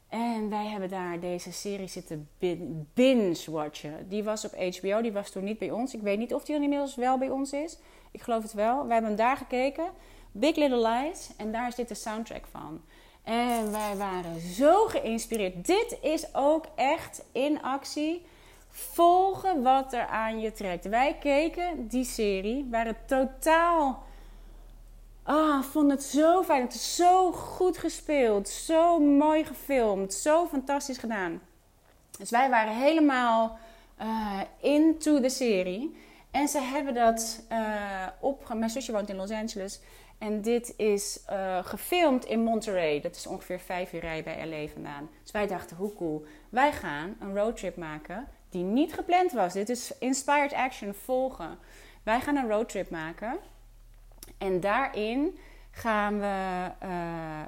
En 0.08 0.50
wij 0.50 0.66
hebben 0.66 0.88
daar 0.88 1.20
deze 1.20 1.52
serie 1.52 1.86
zitten 1.86 2.28
binge-watchen. 2.94 4.08
Die 4.08 4.24
was 4.24 4.44
op 4.44 4.54
HBO, 4.54 5.02
die 5.02 5.12
was 5.12 5.30
toen 5.30 5.44
niet 5.44 5.58
bij 5.58 5.70
ons. 5.70 5.94
Ik 5.94 6.00
weet 6.00 6.18
niet 6.18 6.34
of 6.34 6.44
die 6.44 6.54
inmiddels 6.54 6.94
wel 6.94 7.18
bij 7.18 7.30
ons 7.30 7.52
is. 7.52 7.78
Ik 8.10 8.22
geloof 8.22 8.42
het 8.42 8.52
wel. 8.52 8.86
Wij 8.86 8.96
hebben 8.96 9.16
daar 9.16 9.36
gekeken. 9.36 9.86
Big 10.32 10.56
Little 10.56 10.88
Lies. 10.88 11.30
En 11.36 11.52
daar 11.52 11.68
is 11.68 11.74
dit 11.74 11.88
de 11.88 11.94
soundtrack 11.94 12.46
van. 12.50 12.82
En 13.22 13.70
wij 13.70 13.96
waren 13.96 14.40
zo 14.40 14.86
geïnspireerd. 14.86 15.66
Dit 15.66 15.98
is 16.02 16.34
ook 16.34 16.66
echt 16.74 17.24
in 17.32 17.62
actie 17.62 18.26
volgen 18.76 19.62
wat 19.62 19.92
er 19.92 20.06
aan 20.06 20.40
je 20.40 20.52
trekt. 20.52 20.88
Wij 20.88 21.16
keken 21.20 21.88
die 21.88 22.04
serie, 22.04 22.66
waren 22.70 22.96
totaal. 23.06 24.02
Ah, 25.22 25.62
vond 25.62 25.90
het 25.90 26.02
zo 26.02 26.42
fijn. 26.42 26.62
Het 26.62 26.74
is 26.74 26.96
zo 26.96 27.32
goed 27.32 27.78
gespeeld, 27.78 28.48
zo 28.48 28.98
mooi 28.98 29.44
gefilmd, 29.44 30.14
zo 30.14 30.46
fantastisch 30.46 30.98
gedaan. 30.98 31.40
Dus 32.18 32.30
wij 32.30 32.50
waren 32.50 32.76
helemaal 32.76 33.58
uh, 34.00 34.40
into 34.60 35.20
de 35.20 35.30
serie. 35.30 35.96
En 36.30 36.48
ze 36.48 36.60
hebben 36.60 36.94
dat 36.94 37.44
uh, 37.52 38.06
op. 38.20 38.54
Mijn 38.54 38.70
zusje 38.70 38.92
woont 38.92 39.08
in 39.08 39.16
Los 39.16 39.30
Angeles. 39.30 39.80
En 40.18 40.42
dit 40.42 40.74
is 40.76 41.24
uh, 41.30 41.64
gefilmd 41.64 42.24
in 42.24 42.42
Monterey. 42.42 43.00
Dat 43.00 43.16
is 43.16 43.26
ongeveer 43.26 43.60
vijf 43.60 43.92
uur 43.92 44.00
rijden 44.00 44.24
bij 44.24 44.48
LA 44.48 44.72
vandaan. 44.72 45.10
Dus 45.22 45.32
wij 45.32 45.46
dachten, 45.46 45.76
hoe 45.76 45.94
cool. 45.94 46.24
Wij 46.48 46.72
gaan 46.72 47.16
een 47.20 47.36
roadtrip 47.36 47.76
maken 47.76 48.28
die 48.54 48.64
niet 48.64 48.94
gepland 48.94 49.32
was. 49.32 49.52
Dit 49.52 49.68
is 49.68 49.98
inspired 49.98 50.52
action 50.52 50.94
volgen. 50.94 51.58
Wij 52.02 52.20
gaan 52.20 52.36
een 52.36 52.48
roadtrip 52.48 52.90
maken. 52.90 53.36
En 54.38 54.60
daarin 54.60 55.38
gaan 55.70 56.20
we 56.20 56.70
uh, 56.84 56.90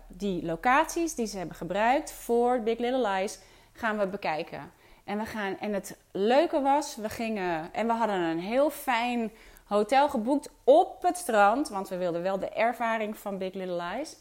die 0.08 0.44
locaties 0.44 1.14
die 1.14 1.26
ze 1.26 1.38
hebben 1.38 1.56
gebruikt 1.56 2.12
voor 2.12 2.60
Big 2.60 2.78
Little 2.78 3.08
Lies 3.08 3.38
gaan 3.72 3.98
we 3.98 4.06
bekijken. 4.06 4.72
En, 5.04 5.18
we 5.18 5.24
gaan, 5.24 5.58
en 5.58 5.72
het 5.72 5.96
leuke 6.12 6.60
was, 6.60 6.96
we 6.96 7.08
gingen 7.08 7.72
en 7.72 7.86
we 7.86 7.92
hadden 7.92 8.20
een 8.20 8.40
heel 8.40 8.70
fijn 8.70 9.30
hotel 9.64 10.08
geboekt 10.08 10.50
op 10.64 11.02
het 11.02 11.16
strand. 11.16 11.68
Want 11.68 11.88
we 11.88 11.96
wilden 11.96 12.22
wel 12.22 12.38
de 12.38 12.48
ervaring 12.48 13.18
van 13.18 13.38
Big 13.38 13.54
Little 13.54 13.82
Lies. 13.82 14.16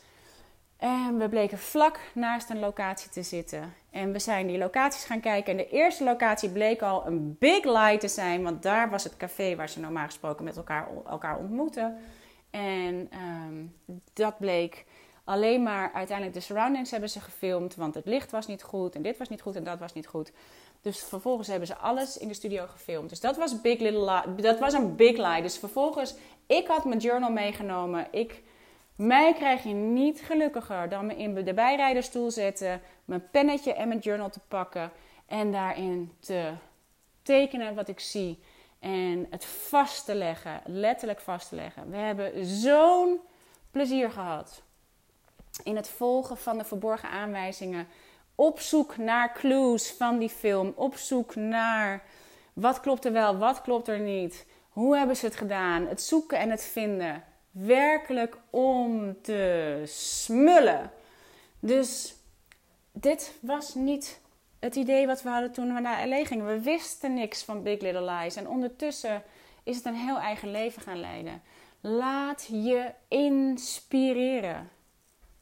En 0.78 1.18
we 1.18 1.30
bleken 1.30 1.58
vlak 1.58 2.00
naast 2.14 2.50
een 2.50 2.60
locatie 2.60 3.10
te 3.10 3.24
zitten. 3.24 3.74
En 3.90 4.12
we 4.12 4.20
zijn 4.20 4.48
die 4.48 4.58
locaties 4.58 5.04
gaan 5.04 5.20
kijken. 5.20 5.52
En 5.52 5.58
de 5.58 5.70
eerste 5.70 6.04
locatie 6.04 6.50
bleek 6.50 6.82
al 6.82 7.08
een 7.08 7.36
big 7.40 7.64
lie 7.64 7.98
te 7.98 8.08
zijn. 8.08 8.44
Want 8.44 8.64
daar 8.64 8.90
was 8.90 9.04
het 9.04 9.18
café 9.18 9.56
waar 9.56 9.70
ze 9.70 9.80
normaal 9.80 10.06
gesproken 10.06 10.44
met 10.44 10.58
elkaar, 10.58 10.88
elkaar 11.06 11.38
ontmoeten. 11.38 11.98
En 12.50 13.10
um, 13.46 13.76
dat 14.14 14.38
bleek 14.38 14.86
alleen 15.24 15.64
maar 15.64 15.92
uiteindelijk 15.94 16.38
de 16.38 16.44
surroundings 16.44 16.92
hebben 16.92 17.10
ze 17.10 17.20
gefilmd. 17.20 17.76
Want 17.76 17.96
het 17.96 18.06
licht 18.06 18.32
was 18.32 18.48
niet 18.48 18.64
goed. 18.64 18.96
En 18.96 19.02
dit 19.02 19.18
was 19.18 19.30
niet 19.30 19.42
goed 19.42 19.56
en 19.56 19.64
dat 19.64 19.80
was 19.80 19.94
niet 19.94 20.08
goed. 20.08 20.32
Dus 20.82 21.04
vervolgens 21.04 21.48
hebben 21.48 21.68
ze 21.68 21.76
alles 21.76 22.18
in 22.18 22.28
de 22.28 22.34
studio 22.34 22.66
gefilmd. 22.68 23.10
Dus 23.10 23.20
dat 23.20 23.38
was, 23.38 23.62
big 23.62 23.80
little 23.80 24.24
dat 24.36 24.60
was 24.60 24.74
een 24.74 24.96
big 24.96 25.18
lie. 25.18 25.42
Dus 25.42 25.58
vervolgens, 25.58 26.16
ik 26.46 26.68
had 26.68 26.86
mijn 26.86 27.00
journal 27.00 27.32
meegenomen. 27.32 28.08
Ik, 28.12 28.42
mij 28.96 29.34
krijg 29.34 29.64
je 29.64 29.74
niet 29.74 30.22
gelukkiger 30.22 30.90
dan 30.90 31.06
me 31.06 31.16
in 31.16 31.34
de 31.34 31.54
bijrijderstoel 31.54 32.32
zetten, 32.32 32.82
mijn 33.06 33.30
pennetje 33.32 33.74
en 33.74 33.88
mijn 33.88 34.00
journal 34.00 34.30
te 34.30 34.40
pakken 34.48 34.92
en 35.26 35.52
daarin 35.52 36.12
te 36.20 36.54
tekenen 37.22 37.76
wat 37.76 37.88
ik 37.88 38.00
zie. 38.00 38.40
En 38.80 39.28
het 39.30 39.46
vast 39.46 40.06
te 40.06 40.16
leggen, 40.16 40.62
letterlijk 40.66 41.20
vast 41.20 41.50
te 41.50 41.56
leggen. 41.56 41.90
We 41.90 41.98
hebben 41.98 42.46
zo'n 42.46 43.20
plezier 43.72 44.12
gehad 44.12 44.64
in 45.64 45.76
het 45.76 45.90
volgen 45.90 46.38
van 46.38 46.58
de 46.58 46.64
verborgen 46.64 47.10
aanwijzingen 47.10 47.88
op 48.36 48.60
zoek 48.60 48.98
naar 48.98 49.34
clues 49.34 49.92
van 49.92 50.18
die 50.18 50.30
film. 50.30 50.74
Op 50.76 50.96
zoek 50.96 51.36
naar 51.36 52.04
wat 52.54 52.80
klopt 52.80 53.06
er 53.06 53.12
wel, 53.12 53.38
wat 53.38 53.62
klopt 53.62 53.88
er 53.88 54.00
niet. 54.00 54.46
Hoe 54.70 54.98
hebben 54.98 55.16
ze 55.16 55.26
het 55.26 55.36
gedaan? 55.36 55.88
Het 55.88 56.02
zoeken 56.02 56.40
en 56.40 56.50
het 56.50 56.64
vinden. 56.64 57.24
Werkelijk 57.56 58.38
om 58.50 59.16
te 59.22 59.82
smullen. 59.86 60.92
Dus 61.60 62.16
dit 62.92 63.34
was 63.42 63.76
niet 63.76 64.22
het 64.60 64.76
idee 64.76 65.08
wat 65.08 65.22
we 65.22 65.30
hadden 65.30 65.52
toen 65.52 65.74
we 65.74 65.80
naar 65.80 66.08
LA 66.08 66.26
gingen. 66.26 66.46
We 66.46 66.62
wisten 66.62 67.14
niks 67.14 67.44
van 67.44 67.64
Big 67.64 67.82
Little 67.82 68.12
Lies. 68.12 68.36
En 68.36 68.50
ondertussen 68.50 69.24
is 69.64 69.76
het 69.76 69.86
een 69.86 69.96
heel 69.96 70.18
eigen 70.18 70.52
leven 70.52 70.82
gaan 70.82 71.00
leiden. 71.00 71.42
Laat 71.82 72.48
je 72.52 72.92
inspireren. 73.08 74.70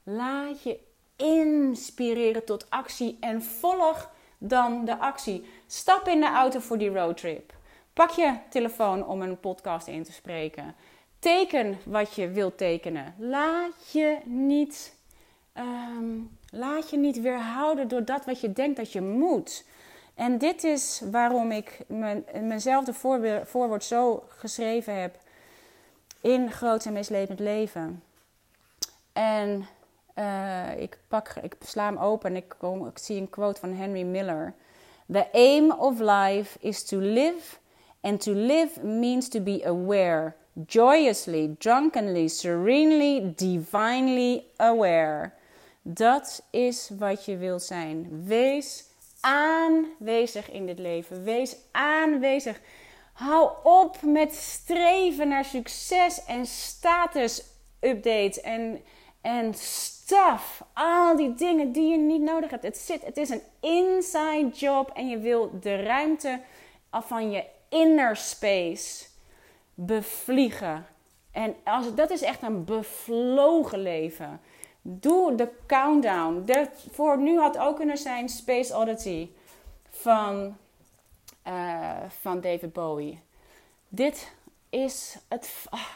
Laat 0.03 0.63
je 0.63 0.79
inspireren 1.15 2.45
tot 2.45 2.69
actie 2.69 3.17
en 3.19 3.43
volg 3.43 4.11
dan 4.37 4.85
de 4.85 4.97
actie. 4.97 5.45
Stap 5.67 6.07
in 6.07 6.19
de 6.19 6.29
auto 6.29 6.59
voor 6.59 6.77
die 6.77 6.89
roadtrip. 6.89 7.53
Pak 7.93 8.09
je 8.09 8.37
telefoon 8.49 9.07
om 9.07 9.21
een 9.21 9.39
podcast 9.39 9.87
in 9.87 10.03
te 10.03 10.11
spreken. 10.11 10.75
Teken 11.23 11.77
wat 11.85 12.13
je 12.13 12.29
wilt 12.29 12.57
tekenen. 12.57 13.15
Laat 13.17 13.91
je 13.91 14.17
niet, 14.23 14.95
um, 15.57 16.37
laat 16.49 16.89
je 16.89 16.97
niet 16.97 17.21
weerhouden 17.21 17.87
door 17.87 18.05
dat 18.05 18.25
wat 18.25 18.41
je 18.41 18.53
denkt 18.53 18.77
dat 18.77 18.91
je 18.91 19.01
moet. 19.01 19.65
En 20.15 20.37
dit 20.37 20.63
is 20.63 21.01
waarom 21.11 21.51
ik 21.51 21.79
mijn, 21.87 22.25
mijnzelf 22.41 22.97
voorwoord 23.43 23.83
zo 23.83 24.23
geschreven 24.27 25.01
heb 25.01 25.15
in 26.21 26.51
Groot 26.51 26.85
en 26.85 26.93
Mislepend 26.93 27.39
Leven. 27.39 28.03
En 29.13 29.65
uh, 30.15 30.79
ik, 30.79 30.97
pak, 31.07 31.35
ik 31.41 31.55
sla 31.59 31.85
hem 31.85 31.97
open 31.97 32.29
en 32.29 32.35
ik, 32.35 32.55
kom, 32.57 32.87
ik 32.87 32.97
zie 32.97 33.21
een 33.21 33.29
quote 33.29 33.59
van 33.59 33.73
Henry 33.73 34.03
Miller. 34.03 34.53
The 35.11 35.31
aim 35.31 35.71
of 35.71 35.99
life 35.99 36.57
is 36.59 36.83
to 36.83 36.97
live, 36.97 37.57
and 38.03 38.21
to 38.21 38.31
live 38.31 38.83
means 38.83 39.29
to 39.29 39.39
be 39.39 39.63
aware, 39.63 40.35
joyously, 40.67 41.55
drunkenly, 41.59 42.27
serenely, 42.27 43.33
divinely 43.35 44.45
aware. 44.57 45.33
Dat 45.81 46.43
is 46.51 46.91
wat 46.97 47.25
je 47.25 47.37
wilt 47.37 47.63
zijn. 47.63 48.25
Wees 48.25 48.83
aanwezig 49.19 50.51
in 50.51 50.65
dit 50.65 50.79
leven. 50.79 51.23
Wees 51.23 51.55
aanwezig. 51.71 52.61
Hou 53.13 53.49
op 53.63 54.01
met 54.01 54.33
streven 54.33 55.27
naar 55.27 55.45
succes 55.45 56.25
en 56.25 56.45
status 56.45 57.43
updates 57.79 58.41
en, 58.41 58.81
en 59.21 59.53
stuff. 59.53 60.63
Al 60.73 61.15
die 61.15 61.33
dingen 61.33 61.71
die 61.71 61.89
je 61.89 61.97
niet 61.97 62.21
nodig 62.21 62.49
hebt. 62.49 62.63
Het, 62.63 62.77
zit, 62.77 63.05
het 63.05 63.17
is 63.17 63.29
een 63.29 63.43
inside 63.59 64.49
job 64.53 64.91
en 64.93 65.09
je 65.09 65.17
wil 65.17 65.59
de 65.59 65.75
ruimte 65.75 66.39
van 66.91 67.31
je 67.31 67.43
inner 67.73 68.15
space 68.15 69.05
bevliegen. 69.73 70.85
En 71.31 71.55
als, 71.63 71.95
dat 71.95 72.09
is 72.09 72.21
echt 72.21 72.41
een 72.41 72.63
bevlogen 72.63 73.79
leven. 73.79 74.41
Doe 74.81 75.35
de 75.35 75.49
countdown. 75.67 76.45
Voor 76.91 77.17
nu 77.17 77.39
had 77.39 77.57
ook 77.57 77.75
kunnen 77.75 77.97
zijn 77.97 78.29
Space 78.29 78.77
Oddity 78.77 79.29
van, 79.89 80.57
uh, 81.47 81.91
van 82.21 82.41
David 82.41 82.73
Bowie. 82.73 83.19
Dit 83.87 84.31
is 84.69 85.17
het. 85.27 85.65
Ah, 85.69 85.87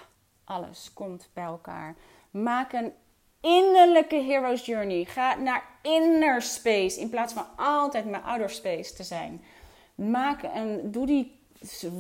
alles 0.44 0.92
komt 0.94 1.30
bij 1.34 1.44
elkaar. 1.44 1.96
Maak 2.32 2.74
een 2.74 2.94
innerlijke 3.42 4.16
hero's 4.16 4.66
journey. 4.66 5.06
Ga 5.06 5.36
naar 5.36 5.64
inner 5.82 6.42
space 6.42 7.00
in 7.00 7.10
plaats 7.10 7.34
van 7.34 7.46
altijd 7.56 8.06
naar 8.06 8.22
outer 8.22 8.50
space 8.50 8.94
te 8.94 9.04
zijn. 9.04 9.44
Maak 9.96 10.44
een, 10.44 10.92
doe 10.92 11.06
die 11.06 11.40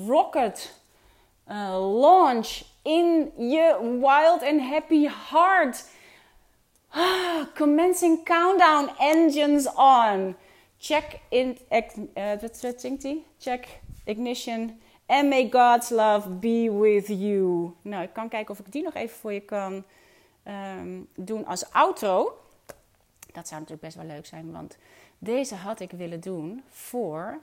rocket 0.05 0.73
uh, 1.49 1.99
launch 1.99 2.63
in 2.81 3.31
je 3.37 3.97
wild 4.01 4.43
and 4.43 4.61
happy 4.61 5.07
heart. 5.07 5.85
Ah, 6.89 7.45
commencing 7.53 8.23
countdown 8.23 8.89
engines 8.99 9.67
on. 9.75 10.35
Check 10.79 11.19
in, 11.29 11.57
uh, 11.69 12.39
wat? 12.41 13.25
Check 13.39 13.79
ignition. 14.05 14.79
And 15.05 15.29
may 15.29 15.49
God's 15.49 15.89
love 15.89 16.29
be 16.29 16.69
with 16.71 17.07
you. 17.07 17.73
Nou, 17.81 18.03
ik 18.03 18.13
kan 18.13 18.29
kijken 18.29 18.53
of 18.53 18.59
ik 18.59 18.71
die 18.71 18.83
nog 18.83 18.93
even 18.93 19.17
voor 19.17 19.33
je 19.33 19.39
kan 19.39 19.83
Ehm, 20.47 21.01
doen 21.15 21.45
als 21.45 21.71
outro. 21.71 22.39
Dat 23.31 23.47
zou 23.47 23.61
natuurlijk 23.61 23.81
best 23.81 23.95
wel 23.95 24.05
leuk 24.05 24.25
zijn, 24.25 24.51
want 24.51 24.77
deze 25.17 25.55
had 25.55 25.79
ik 25.79 25.91
willen 25.91 26.19
doen 26.19 26.63
voor 26.69 27.39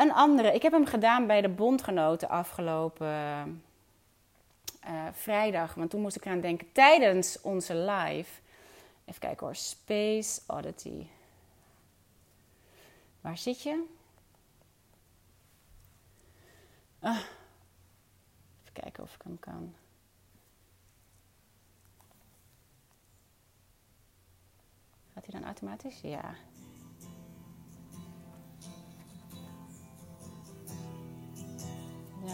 een 0.00 0.12
andere. 0.12 0.54
Ik 0.54 0.62
heb 0.62 0.72
hem 0.72 0.86
gedaan 0.86 1.26
bij 1.26 1.40
de 1.40 1.48
bondgenoten 1.48 2.28
afgelopen 2.28 3.62
uh, 4.88 5.06
vrijdag. 5.12 5.74
Want 5.74 5.90
toen 5.90 6.00
moest 6.00 6.16
ik 6.16 6.24
eraan 6.24 6.40
denken 6.40 6.72
tijdens 6.72 7.40
onze 7.40 7.74
live. 7.74 8.40
Even 9.04 9.20
kijken 9.20 9.46
hoor. 9.46 9.54
Space 9.54 10.40
Oddity. 10.46 11.06
Waar 13.20 13.38
zit 13.38 13.62
je? 13.62 13.84
Ah. 16.98 17.18
Even 18.60 18.72
kijken 18.72 19.02
of 19.02 19.14
ik 19.14 19.22
hem 19.22 19.38
kan. 19.38 19.74
Gaat 25.14 25.26
hij 25.26 25.40
dan 25.40 25.44
automatisch? 25.44 26.00
Ja. 26.00 26.34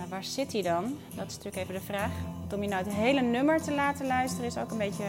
Waar 0.08 0.24
zit 0.24 0.52
hij 0.52 0.62
dan? 0.62 0.96
Dat 1.14 1.26
is 1.26 1.36
natuurlijk 1.36 1.56
even 1.56 1.74
de 1.74 1.86
vraag. 1.86 2.10
Om 2.54 2.62
je 2.62 2.68
nou 2.68 2.84
het 2.84 2.92
hele 2.92 3.20
nummer 3.20 3.62
te 3.62 3.74
laten 3.74 4.06
luisteren 4.06 4.46
is 4.46 4.58
ook 4.58 4.70
een 4.70 4.78
beetje 4.78 5.04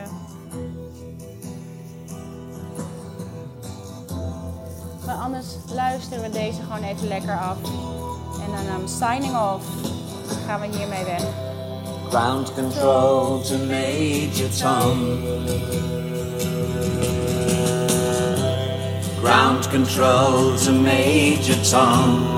Maar 5.07 5.15
anders 5.15 5.47
luisteren 5.73 6.23
we 6.23 6.29
deze 6.29 6.61
gewoon 6.61 6.83
even 6.83 7.07
lekker 7.07 7.39
af. 7.39 7.57
En 8.45 8.51
dan 8.51 8.79
um, 8.79 8.87
signing 8.87 9.35
off. 9.37 9.65
Gaan 10.45 10.59
we 10.59 10.77
hiermee 10.77 11.03
weg. 11.03 11.23
Ground 12.09 12.53
control 12.53 13.41
to 13.41 13.57
Major 13.57 14.49
Tom. 14.49 15.19
Ground 19.23 19.69
control 19.69 20.55
to 20.55 20.71
Major 20.71 21.59
Tom. 21.61 22.36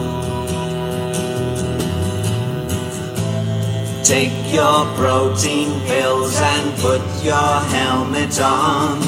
Take 4.10 4.52
your 4.52 4.86
protein 4.96 5.70
pills 5.82 6.36
and 6.36 6.76
put 6.80 7.00
your 7.24 7.60
helmet 7.70 8.42
on. 8.42 9.00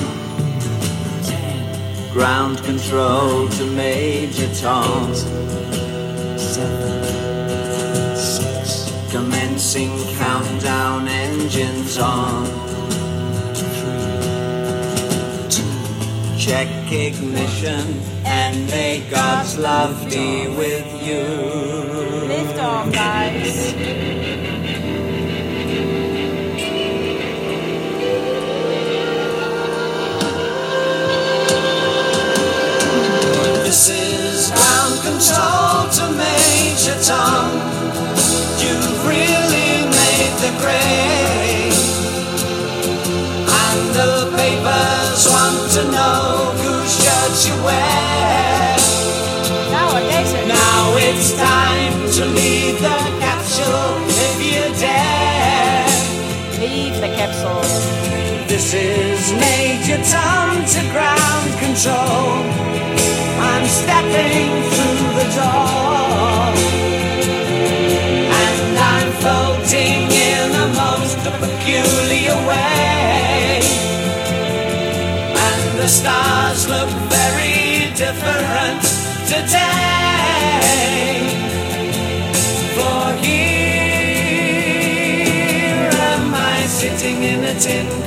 Ground 2.13 2.59
control 2.59 3.49
to 3.49 3.65
Major 3.71 4.47
Tom. 4.53 5.11
Commencing 9.09 9.97
countdown 10.19 11.07
engines 11.07 11.97
on. 11.97 12.45
Check 16.37 16.67
ignition 16.91 17.99
and 18.23 18.67
may 18.67 19.01
God's 19.09 19.57
love 19.57 19.99
be 20.11 20.47
with 20.47 20.85
you. 21.03 21.23
Lift 22.27 22.59
off, 22.59 22.93
guys. 22.93 24.30
This 34.41 34.49
ground 34.49 34.97
control 35.05 35.85
to 35.97 36.17
Major 36.17 36.97
Tom. 37.05 37.45
You've 38.57 39.05
really 39.05 39.85
made 39.85 40.33
the 40.41 40.51
grade. 40.57 41.77
And 43.61 43.81
the 43.93 44.33
papers 44.33 45.21
want 45.29 45.61
to 45.77 45.83
know 45.93 46.57
whose 46.57 46.89
shirt 46.89 47.35
you 47.45 47.55
wear. 47.61 48.77
En. 50.09 50.47
Now 50.47 50.95
it's 50.97 51.33
time 51.37 51.93
to 52.17 52.25
leave 52.33 52.81
the 52.81 52.97
capsule 53.21 53.93
if 54.25 54.37
you 54.41 54.63
dare. 54.81 55.85
Leave 56.57 56.95
the 56.99 57.13
capsule. 57.13 57.61
This 58.47 58.73
is 58.73 59.33
Major 59.33 60.01
Tom 60.09 60.65
to 60.65 60.81
ground 60.89 61.59
control. 61.59 62.40
Stars 75.91 76.69
look 76.69 76.89
very 77.09 77.91
different 77.95 78.81
today. 79.27 79.61
For 82.75 83.03
here 83.25 84.71
am 86.11 86.33
I 86.33 86.65
sitting 86.67 87.23
in 87.23 87.43
a 87.43 87.53
tin 87.59 88.00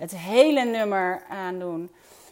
het 0.00 0.16
hele 0.16 0.64
nummer 0.64 1.22
aandoen. 1.28 1.90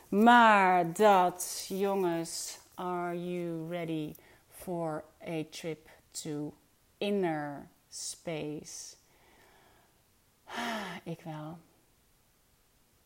Maar 0.09 0.93
dat, 0.93 1.67
jongens, 1.69 2.59
are 2.75 3.31
you 3.31 3.69
ready 3.71 4.15
for 4.49 5.05
a 5.29 5.45
trip 5.51 5.89
to 6.11 6.55
inner 6.99 7.69
space? 7.89 8.97
Ik 11.05 11.21
wel. 11.25 11.59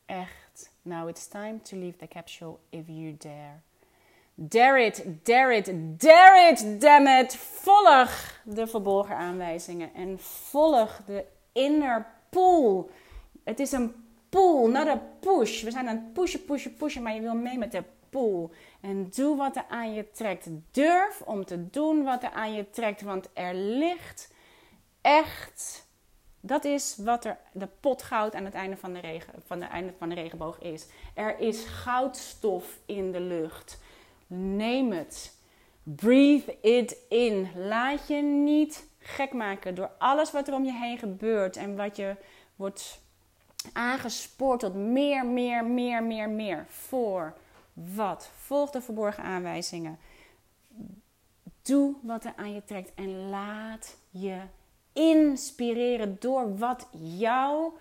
Echt. 0.07 0.70
Now 0.83 1.09
it's 1.09 1.27
time 1.27 1.61
to 1.62 1.77
leave 1.77 1.96
the 1.96 2.09
capsule 2.09 2.59
if 2.70 2.87
you 2.87 3.16
dare. 3.18 3.61
Dare 4.35 4.85
it, 4.85 5.05
dare 5.25 5.57
it, 5.57 6.01
dare 6.01 6.51
it, 6.51 6.81
damn 6.81 7.07
it. 7.07 7.37
Volg 7.37 8.40
de 8.44 8.66
verborgen 8.66 9.16
aanwijzingen 9.16 9.94
en 9.94 10.18
volg 10.20 11.01
de 11.07 11.25
inner 11.53 12.07
pool. 12.29 12.90
Het 13.44 13.61
is 13.61 13.72
een 13.72 14.01
pool, 14.32 14.68
not 14.68 14.86
a 14.86 15.02
push. 15.20 15.62
We 15.62 15.70
zijn 15.70 15.88
aan 15.88 15.96
het 15.96 16.12
pushen, 16.12 16.44
pushen, 16.44 16.76
pushen, 16.76 17.02
maar 17.02 17.14
je 17.14 17.20
wil 17.20 17.34
mee 17.34 17.58
met 17.58 17.72
de 17.72 17.84
pool. 18.10 18.50
En 18.80 19.10
doe 19.10 19.36
wat 19.36 19.56
er 19.56 19.64
aan 19.68 19.94
je 19.94 20.10
trekt. 20.10 20.48
Durf 20.70 21.22
om 21.24 21.44
te 21.44 21.70
doen 21.70 22.04
wat 22.04 22.22
er 22.22 22.30
aan 22.30 22.54
je 22.54 22.70
trekt, 22.70 23.02
want 23.02 23.28
er 23.32 23.54
ligt 23.54 24.32
echt. 25.00 25.86
Dat 26.40 26.64
is 26.64 26.96
wat 26.96 27.24
er 27.24 27.38
de 27.52 27.68
pot 27.80 28.02
goud 28.02 28.34
aan 28.34 28.44
het 28.44 28.54
einde 28.54 28.76
van 28.76 28.92
de, 28.92 29.00
regen, 29.00 29.32
van 29.46 29.58
de, 29.58 29.64
einde 29.64 29.92
van 29.98 30.08
de 30.08 30.14
regenboog 30.14 30.58
is. 30.58 30.86
Er 31.14 31.38
is 31.38 31.64
goudstof 31.64 32.78
in 32.86 33.12
de 33.12 33.20
lucht. 33.20 33.80
Neem 34.26 34.92
het. 34.92 35.36
Breathe 35.82 36.60
it 36.60 36.96
in. 37.08 37.48
Laat 37.56 38.08
je 38.08 38.22
niet 38.22 38.88
gek 38.98 39.32
maken 39.32 39.74
door 39.74 39.90
alles 39.98 40.30
wat 40.30 40.48
er 40.48 40.54
om 40.54 40.64
je 40.64 40.72
heen 40.72 40.98
gebeurt 40.98 41.56
en 41.56 41.76
wat 41.76 41.96
je 41.96 42.16
wordt 42.56 43.01
aangespoord 43.72 44.61
tot 44.61 44.75
meer, 44.75 45.27
meer, 45.27 45.64
meer, 45.64 46.03
meer, 46.03 46.31
meer. 46.31 46.66
Voor 46.68 47.35
wat? 47.72 48.31
Volg 48.37 48.70
de 48.70 48.81
verborgen 48.81 49.25
aanwijzingen. 49.25 49.98
Doe 51.62 51.94
wat 52.03 52.25
er 52.25 52.33
aan 52.37 52.53
je 52.53 52.64
trekt 52.64 52.94
en 52.94 53.29
laat 53.29 53.96
je 54.11 54.40
inspireren 54.92 56.16
door 56.20 56.59
wat 56.59 56.88
jou 56.92 57.72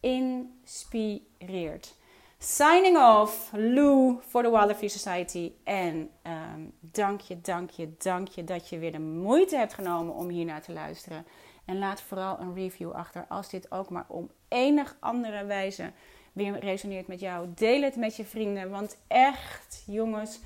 inspireert. 0.00 1.94
Signing 2.38 2.98
off, 2.98 3.50
Lou 3.52 4.18
voor 4.20 4.42
de 4.42 4.50
Wildlife 4.50 4.88
Society. 4.88 5.52
En 5.64 6.10
um, 6.22 6.72
dank 6.80 7.20
je, 7.20 7.40
dank 7.40 7.70
je, 7.70 7.94
dank 7.98 8.28
je 8.28 8.44
dat 8.44 8.68
je 8.68 8.78
weer 8.78 8.92
de 8.92 9.00
moeite 9.00 9.56
hebt 9.56 9.74
genomen 9.74 10.14
om 10.14 10.28
hier 10.28 10.44
naar 10.44 10.62
te 10.62 10.72
luisteren. 10.72 11.26
En 11.64 11.78
laat 11.78 12.00
vooral 12.00 12.40
een 12.40 12.54
review 12.54 12.92
achter 12.92 13.24
als 13.28 13.50
dit 13.50 13.70
ook 13.70 13.90
maar 13.90 14.04
om 14.08 14.30
enig 14.48 14.96
andere 15.00 15.44
wijze 15.44 15.92
weer 16.32 16.58
resoneert 16.58 17.06
met 17.06 17.20
jou. 17.20 17.48
Deel 17.54 17.82
het 17.82 17.96
met 17.96 18.16
je 18.16 18.24
vrienden, 18.24 18.70
want 18.70 18.96
echt, 19.06 19.82
jongens, 19.86 20.38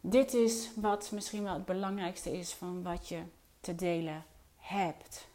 dit 0.00 0.34
is 0.34 0.70
wat 0.74 1.10
misschien 1.12 1.42
wel 1.42 1.54
het 1.54 1.64
belangrijkste 1.64 2.38
is 2.38 2.52
van 2.52 2.82
wat 2.82 3.08
je 3.08 3.22
te 3.60 3.74
delen 3.74 4.24
hebt. 4.56 5.28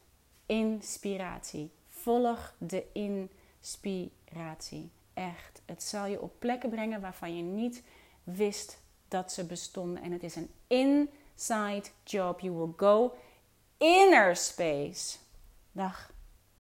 Inspiratie. 0.46 1.72
Volg 1.90 2.54
de 2.58 2.84
inspiratie. 2.94 4.92
Echt. 5.14 5.62
Het 5.66 5.84
zal 5.84 6.06
je 6.06 6.22
op 6.22 6.40
plekken 6.40 6.70
brengen 6.70 7.02
waarvan 7.02 7.38
je 7.38 7.44
niet 7.44 7.84
wist 8.24 8.82
dat 9.08 9.32
ze 9.32 9.46
bestonden. 9.46 10.04
En 10.04 10.12
het 10.12 10.24
is 10.24 10.36
een 10.36 10.52
inside 10.68 11.90
job. 12.04 12.40
You 12.40 12.56
will 12.56 12.74
go 12.78 13.14
inner 13.78 14.36
space. 14.36 15.18
Dag. 15.72 16.13